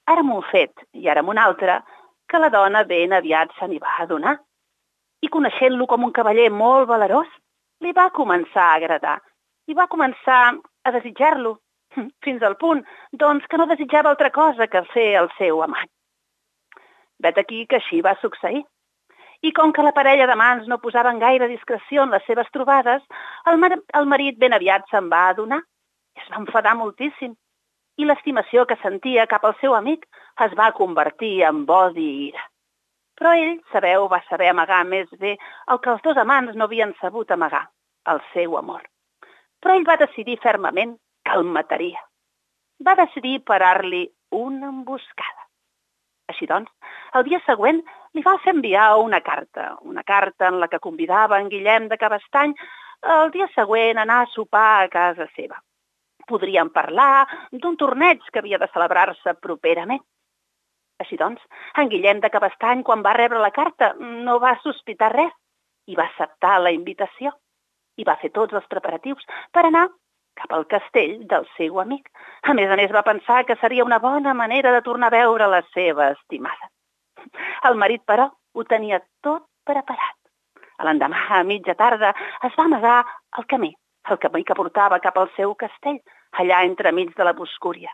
[0.07, 1.81] Ara amb un fet i ara amb un altre,
[2.27, 4.37] que la dona ben aviat se n'hi va adonar.
[5.21, 7.29] I coneixent-lo com un cavaller molt valerós,
[7.81, 9.17] li va començar a agradar
[9.67, 11.57] i va començar a desitjar-lo,
[12.25, 15.89] fins al punt, doncs, que no desitjava altra cosa que ser el seu amant.
[17.23, 18.63] Vet aquí que així va succeir.
[19.45, 23.03] I com que la parella de mans no posaven gaire discreció en les seves trobades,
[23.45, 25.59] el, mar el marit ben aviat se'n va adonar
[26.17, 27.35] i es va enfadar moltíssim.
[27.97, 30.05] I l'estimació que sentia cap al seu amic
[30.45, 32.43] es va convertir en odi i ira.
[33.17, 35.33] Però ell, sabeu, va saber amagar més bé
[35.73, 37.63] el que els dos amants no havien sabut amagar,
[38.13, 38.83] el seu amor.
[39.61, 40.93] Però ell va decidir fermament
[41.25, 42.03] que el mataria.
[42.85, 44.05] Va decidir parar-li
[44.37, 45.47] una emboscada.
[46.29, 46.69] Així doncs,
[47.17, 47.79] el dia següent
[48.13, 51.97] li va fer enviar una carta, una carta en la que convidava en Guillem de
[51.97, 52.53] Cabestany
[53.15, 55.57] el dia següent a anar a sopar a casa seva.
[56.27, 60.03] Podrien parlar d'un torneig que havia de celebrar-se properament.
[61.03, 61.41] Així doncs,
[61.77, 65.33] en Guillem de Cabestany, quan va rebre la carta, no va sospitar res
[65.87, 67.31] i va acceptar la invitació
[67.97, 69.87] i va fer tots els preparatius per anar
[70.37, 72.09] cap al castell del seu amic.
[72.43, 75.49] A més a més, va pensar que seria una bona manera de tornar a veure
[75.49, 76.69] la seva estimada.
[77.69, 80.15] El marit, però, ho tenia tot preparat.
[80.85, 82.13] L'endemà, a mitja tarda,
[82.45, 82.99] es va amagar
[83.39, 83.71] al camí,
[84.11, 85.97] el camí que portava cap al seu castell,
[86.31, 87.91] allà entremig de la boscúria.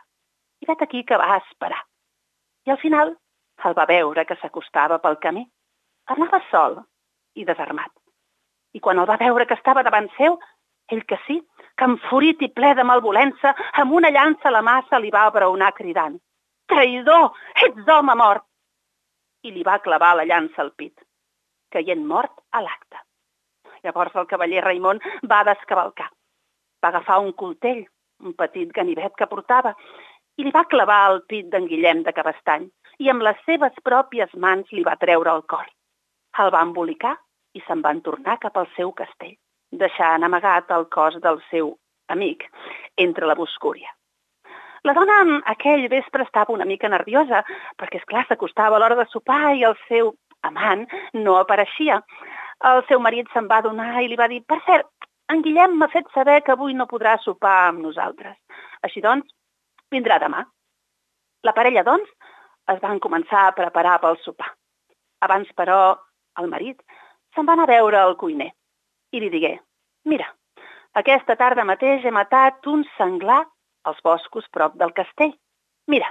[0.60, 1.82] I vet aquí que va esperar.
[2.66, 3.14] I al final
[3.64, 5.44] el va veure que s'acostava pel camí.
[6.12, 6.80] Anava sol
[7.34, 7.92] i desarmat.
[8.74, 10.38] I quan el va veure que estava davant seu,
[10.90, 11.38] ell que sí,
[11.78, 15.72] que enfurit i ple de malvolença, amb una llança a la se li va abraonar
[15.72, 16.18] cridant
[16.68, 17.32] «Traïdor!
[17.66, 18.44] Ets home mort!»
[19.44, 20.94] I li va clavar la llança al pit,
[21.70, 22.98] caient mort a l'acte.
[23.84, 26.08] Llavors el cavaller Raimon va descavalcar.
[26.82, 27.84] Va agafar un coltell,
[28.24, 29.74] un petit ganivet que portava,
[30.36, 32.66] i li va clavar al pit d'en Guillem de Cabestany
[33.04, 35.66] i amb les seves pròpies mans li va treure el cor.
[36.42, 37.14] El va embolicar
[37.54, 39.36] i se'n van tornar cap al seu castell,
[39.84, 41.76] deixant amagat el cos del seu
[42.14, 42.48] amic
[43.06, 43.90] entre la boscúria.
[44.84, 47.40] La dona aquell vespre estava una mica nerviosa,
[47.80, 50.12] perquè, és clar s'acostava l'hora de sopar i el seu
[50.44, 52.02] amant no apareixia.
[52.70, 54.90] El seu marit se'n va donar i li va dir «Per cert,
[55.32, 58.36] en Guillem m'ha fet saber que avui no podrà sopar amb nosaltres.
[58.82, 59.30] Així doncs,
[59.90, 60.44] vindrà demà».
[61.44, 62.08] La parella, doncs,
[62.72, 64.50] es van començar a preparar pel sopar.
[65.24, 65.96] Abans, però,
[66.40, 66.80] el marit
[67.34, 68.50] se'n va anar a veure el cuiner
[69.14, 69.52] i li digué
[70.10, 70.26] «Mira,
[71.00, 73.42] aquesta tarda mateix he matat un senglar
[73.88, 75.32] als boscos prop del castell.
[75.90, 76.10] Mira,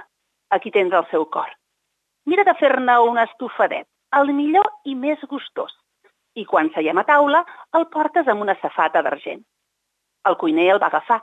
[0.50, 1.50] aquí tens el seu cor.
[2.26, 3.86] Mira de fer-ne un estofadet,
[4.18, 5.72] el millor i més gustós.
[6.34, 7.44] I quan seiem a taula,
[7.78, 9.42] el portes amb una safata d'argent.
[10.28, 11.20] El cuiner el va agafar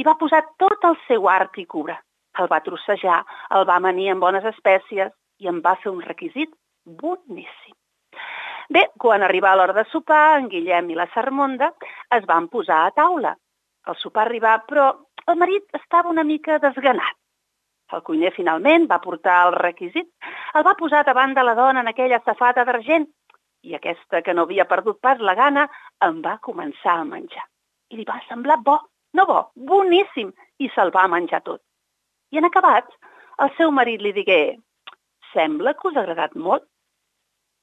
[0.00, 1.98] i va posar tot el seu art i cura.
[2.40, 3.20] El va trossejar,
[3.56, 6.54] el va amanir amb bones espècies i en va fer un requisit
[6.84, 7.74] boníssim.
[8.74, 11.70] Bé, quan arribà l'hora de sopar, en Guillem i la Sermonda
[12.16, 13.34] es van posar a taula.
[13.86, 14.88] El sopar arribà, però
[15.28, 17.18] el marit estava una mica desganat.
[17.92, 20.08] El cuiner finalment va portar el requisit,
[20.56, 23.04] el va posar davant de la dona en aquella safata d'argent
[23.64, 25.66] i aquesta, que no havia perdut pas la gana,
[26.04, 27.44] en va començar a menjar.
[27.90, 28.76] I li va semblar bo,
[29.16, 29.40] no bo,
[29.70, 31.62] boníssim, i se'l va menjar tot.
[32.32, 32.86] I en acabat,
[33.44, 34.38] el seu marit li digué
[35.32, 36.66] «Sembla que us ha agradat molt».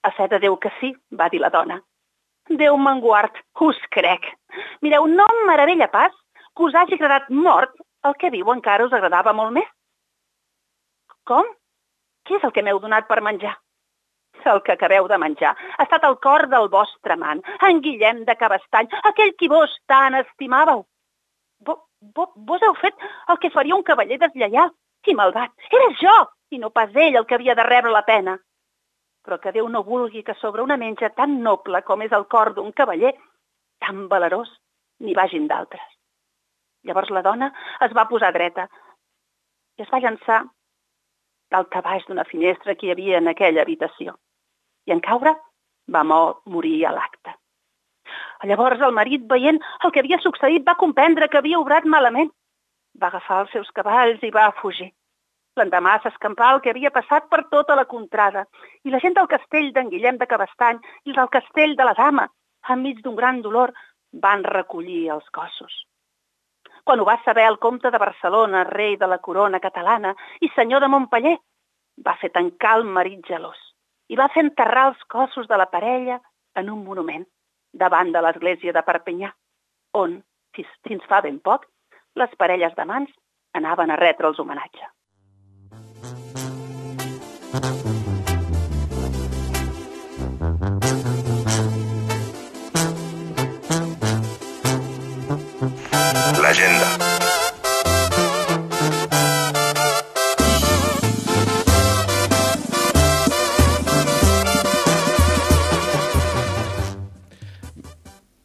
[0.04, 1.78] A fe de Déu que sí, va dir la dona.
[2.50, 4.26] Déu me'n guard, us crec.
[4.82, 6.16] Mireu, no em meravella pas
[6.58, 7.76] que us hagi agradat mort
[8.10, 9.70] el que viu encara us agradava molt més.
[11.30, 11.46] Com?
[12.26, 13.54] Què és el que m'heu donat per menjar?
[14.46, 18.36] El que acabeu de menjar ha estat el cor del vostre amant, en Guillem de
[18.36, 20.86] Cabestany, aquell qui vos tant estimàveu.
[21.66, 21.78] Vo,
[22.16, 22.96] vo, vos heu fet
[23.30, 24.72] el que faria un cavaller deslleial
[25.08, 25.54] i malvat.
[25.70, 26.16] Era jo,
[26.52, 28.38] i no pas ell el que havia de rebre la pena.
[29.26, 32.54] Però que Déu no vulgui que sobre una menja tan noble com és el cor
[32.56, 33.14] d'un cavaller,
[33.82, 34.50] tan valerós,
[35.02, 35.86] n'hi vagin d'altres.
[36.84, 37.52] Llavors la dona
[37.86, 38.66] es va posar dreta
[39.78, 40.42] i es va llançar
[41.52, 44.16] dalt a baix d'una finestra que hi havia en aquella habitació.
[44.88, 45.36] I en caure
[45.92, 47.36] va morir a l'acte.
[48.50, 52.32] Llavors el marit, veient el que havia succeït, va comprendre que havia obrat malament.
[53.00, 54.90] Va agafar els seus cavalls i va fugir.
[55.60, 58.46] L'endemà s'escampà el que havia passat per tota la contrada
[58.88, 62.28] i la gent del castell d'en Guillem de Cabestany i del castell de la dama,
[62.70, 63.74] enmig d'un gran dolor,
[64.26, 65.74] van recollir els cossos.
[66.84, 70.82] Quan ho va saber el comte de Barcelona, rei de la corona catalana i senyor
[70.82, 71.36] de Montpeller,
[72.08, 73.71] va fer tancar el marit gelós
[74.12, 76.20] i va fer enterrar els cossos de la parella
[76.60, 77.24] en un monument
[77.72, 79.32] davant de l'església de Perpinyà,
[79.96, 80.20] on,
[80.56, 81.68] fins fa ben poc,
[82.20, 83.12] les parelles d'amants
[83.56, 84.92] anaven a retre els homenatge.
[96.42, 97.31] L'agenda.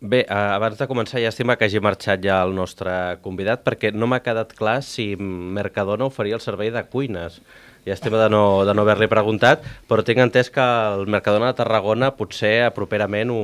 [0.07, 2.93] Bé, abans de començar, llàstima que hagi marxat ja el nostre
[3.25, 7.41] convidat, perquè no m'ha quedat clar si Mercadona oferia el servei de cuines.
[7.87, 12.13] Llàstima de no, de no haver-li preguntat, però tinc entès que el Mercadona de Tarragona
[12.15, 13.41] potser properament ho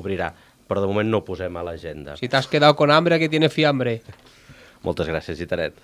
[0.00, 0.30] obrirà,
[0.70, 2.16] però de moment no ho posem a l'agenda.
[2.16, 3.98] Si t'has quedat con hambre, que tiene fiambre.
[4.86, 5.76] Moltes gràcies, Gitanet.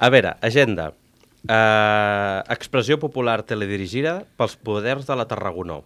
[0.00, 0.92] A veure, agenda.
[1.40, 5.82] Uh, expressió popular teledirigida pels poders de la Tarragonó.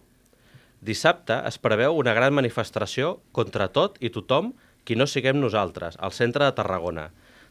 [0.85, 4.51] Dissabte es preveu una gran manifestació contra tot i tothom
[4.85, 7.07] qui no siguem nosaltres, al centre de Tarragona,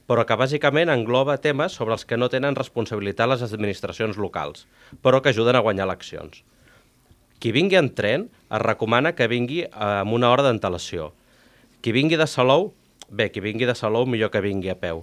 [0.07, 4.69] però que bàsicament engloba temes sobre els que no tenen responsabilitat les administracions locals,
[5.03, 6.45] però que ajuden a guanyar eleccions.
[7.43, 11.11] Qui vingui en tren es recomana que vingui amb una hora d'antelació.
[11.83, 12.71] Qui vingui de Salou,
[13.11, 15.03] bé, qui vingui de Salou millor que vingui a peu.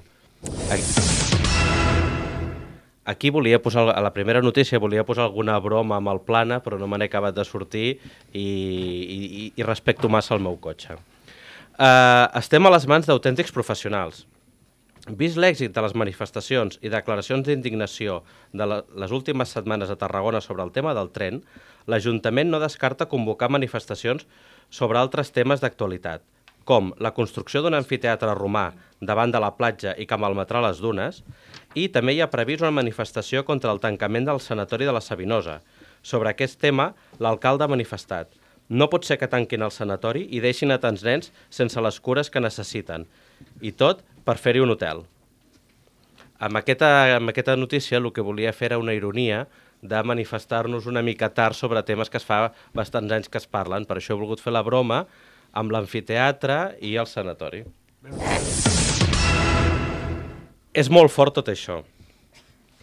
[0.71, 1.11] Aquí
[3.32, 6.88] volia posar, a la primera notícia volia posar alguna broma amb el plana, però no
[6.88, 7.99] me n'he acabat de sortir
[8.34, 10.97] i, i, i respecto massa el meu cotxe.
[11.82, 14.28] Uh, estem a les mans d'autèntics professionals.
[15.18, 18.20] Vist l'èxit de les manifestacions i declaracions d'indignació
[18.54, 21.41] de les últimes setmanes a Tarragona sobre el tema del tren,
[21.89, 24.28] l'Ajuntament no descarta convocar manifestacions
[24.70, 26.22] sobre altres temes d'actualitat,
[26.66, 31.24] com la construcció d'un anfiteatre romà davant de la platja i que malmetrà les dunes,
[31.74, 35.62] i també hi ha previst una manifestació contra el tancament del sanatori de la Sabinosa.
[36.01, 38.38] Sobre aquest tema, l'alcalde ha manifestat
[38.72, 42.30] no pot ser que tanquin el sanatori i deixin a tants nens sense les cures
[42.32, 43.03] que necessiten,
[43.59, 45.03] i tot per fer-hi un hotel.
[46.39, 49.43] Amb aquesta, amb aquesta notícia el que volia fer era una ironia
[49.82, 53.84] de manifestar-nos una mica tard sobre temes que es fa bastants anys que es parlen.
[53.86, 55.03] Per això he volgut fer la broma
[55.54, 57.64] amb l'amfiteatre i el sanatori.
[60.72, 61.82] És molt fort tot això.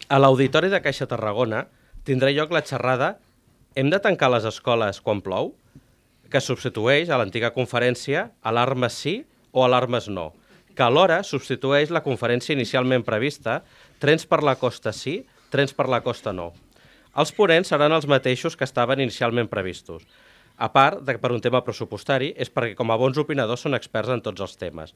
[0.09, 1.65] A l'Auditori de Caixa Tarragona
[2.05, 3.17] tindrà lloc la xerrada
[3.77, 5.51] Hem de tancar les escoles quan plou?
[6.29, 9.15] que substitueix a l'antiga conferència alarmes sí
[9.51, 10.29] o alarmes no,
[10.77, 13.63] que alhora substitueix la conferència inicialment prevista
[13.99, 15.19] Trens per la costa sí,
[15.51, 16.53] trens per la costa no.
[17.19, 20.05] Els ponents seran els mateixos que estaven inicialment previstos.
[20.59, 23.77] A part de que per un tema pressupostari és perquè com a bons opinadors són
[23.77, 24.91] experts en tots els temes.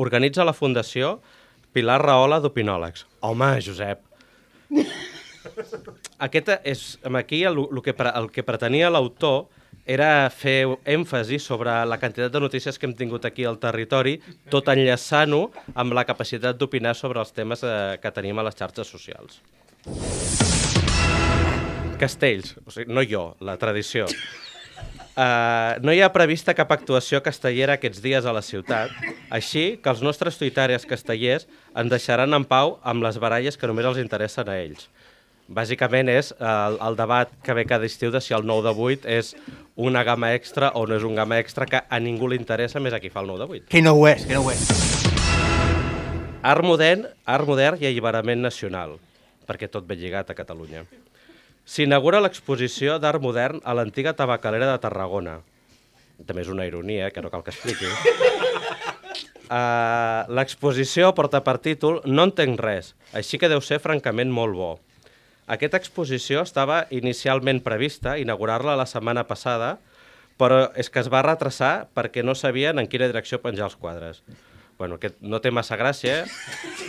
[0.00, 1.18] Organitza la Fundació
[1.72, 3.04] Pilar Rahola d'Opinòlegs.
[3.28, 4.00] Home, Josep.
[6.26, 6.84] Aquest és,
[7.18, 9.48] aquí el, el, que, el que pretenia l'autor
[9.84, 14.14] era fer èmfasi sobre la quantitat de notícies que hem tingut aquí al territori,
[14.52, 18.88] tot enllaçant-ho amb la capacitat d'opinar sobre els temes eh, que tenim a les xarxes
[18.94, 19.42] socials.
[21.98, 24.06] Castells, o sigui, no jo, la tradició.
[25.12, 28.94] Uh, no hi ha prevista cap actuació castellera aquests dies a la ciutat,
[29.28, 31.44] així que els nostres tuitaris castellers
[31.76, 34.88] ens deixaran en pau amb les baralles que només els interessen a ells.
[35.52, 39.12] Bàsicament és el, el debat que ve cada estiu de si el 9 de 8
[39.18, 39.34] és
[39.76, 42.96] una gamma extra o no és un gamma extra que a ningú li interessa més
[42.96, 43.68] a qui fa el 9 de 8.
[43.68, 44.64] Que no ho és, que no ho és.
[46.40, 48.96] Art modern, art modern i alliberament nacional,
[49.44, 50.86] perquè tot ve lligat a Catalunya.
[51.64, 55.40] S'inaugura l'exposició d'art modern a l'antiga tabacalera de Tarragona.
[56.26, 57.86] També és una ironia, eh, que no cal que expliqui.
[59.46, 64.72] Uh, L'exposició porta per títol No entenc res, així que deu ser francament molt bo.
[65.46, 69.76] Aquesta exposició estava inicialment prevista inaugurar-la la setmana passada,
[70.38, 74.22] però és que es va retrasar perquè no sabien en quina direcció penjar els quadres.
[74.78, 76.24] Bueno, aquest no té massa gràcia.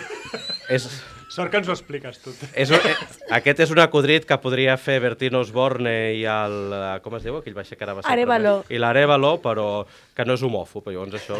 [0.76, 0.88] és,
[1.34, 2.32] Sort que ens ho expliques tu.
[2.54, 2.96] és un, eh,
[3.40, 6.58] aquest és un acudrit que podria fer Bertino Osborne i el...
[6.78, 7.40] eh, Com es diu?
[7.40, 8.12] Aquell baixa que ara va ser...
[8.14, 8.60] Arévalo.
[8.70, 9.68] I l'Arevalo, però
[10.14, 11.40] que no és homòfob, llavors això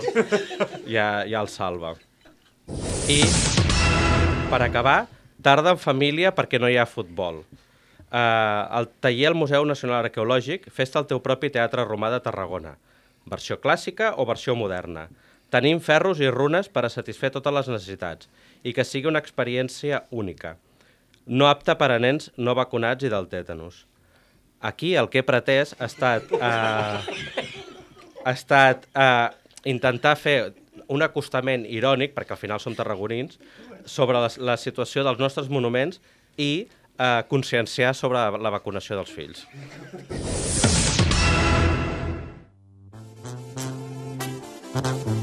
[0.90, 1.94] ja, ja el salva.
[3.12, 3.20] I,
[4.50, 5.04] per acabar,
[5.46, 7.44] tarda en família perquè no hi ha futbol.
[8.14, 12.76] Uh, el taller al Museu Nacional Arqueològic festa el teu propi Teatre Romà de Tarragona.
[13.30, 15.08] Versió clàssica o versió moderna.
[15.54, 18.30] Tenim ferros i runes per a satisfer totes les necessitats
[18.66, 20.56] i que sigui una experiència única.
[21.30, 23.84] No apta per a nens no vacunats i del tètanus.
[24.66, 26.98] Aquí el que he pretès ha estat, eh,
[28.26, 29.30] ha estat eh,
[29.70, 30.38] intentar fer
[30.90, 33.38] un acostament irònic, perquè al final som tarragonins,
[33.86, 36.02] sobre la, la situació dels nostres monuments
[36.38, 39.46] i eh, conscienciar sobre la vacunació dels fills.
[44.74, 45.23] L'agenda.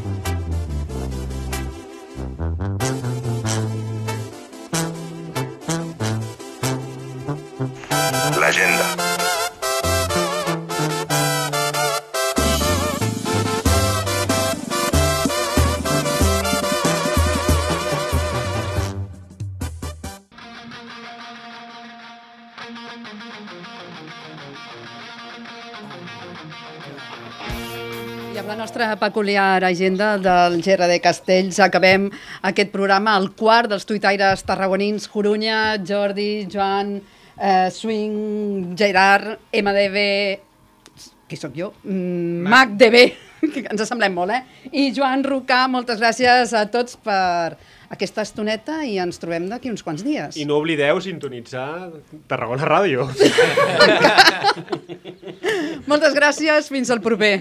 [28.98, 32.08] Peculiar agenda del GRD Castells acabem
[32.42, 36.96] aquest programa, el quart dels tuitaires tarragonins, Corunya, Jordi, Joan,
[37.36, 40.40] eh, Swing, Gerard, MDB,
[41.30, 41.72] qui sóc jo?
[41.84, 42.96] Mm, MacDB,
[43.54, 44.70] que ens assemblem molt, eh?
[44.72, 47.54] I Joan Rucà, moltes gràcies a tots per
[47.90, 50.38] aquesta estoneta i ens trobem d'aquí uns quants dies.
[50.38, 51.90] I no oblideu sintonitzar
[52.30, 53.08] Tarragona Ràdio.
[55.90, 57.40] Moltes gràcies, fins al proper.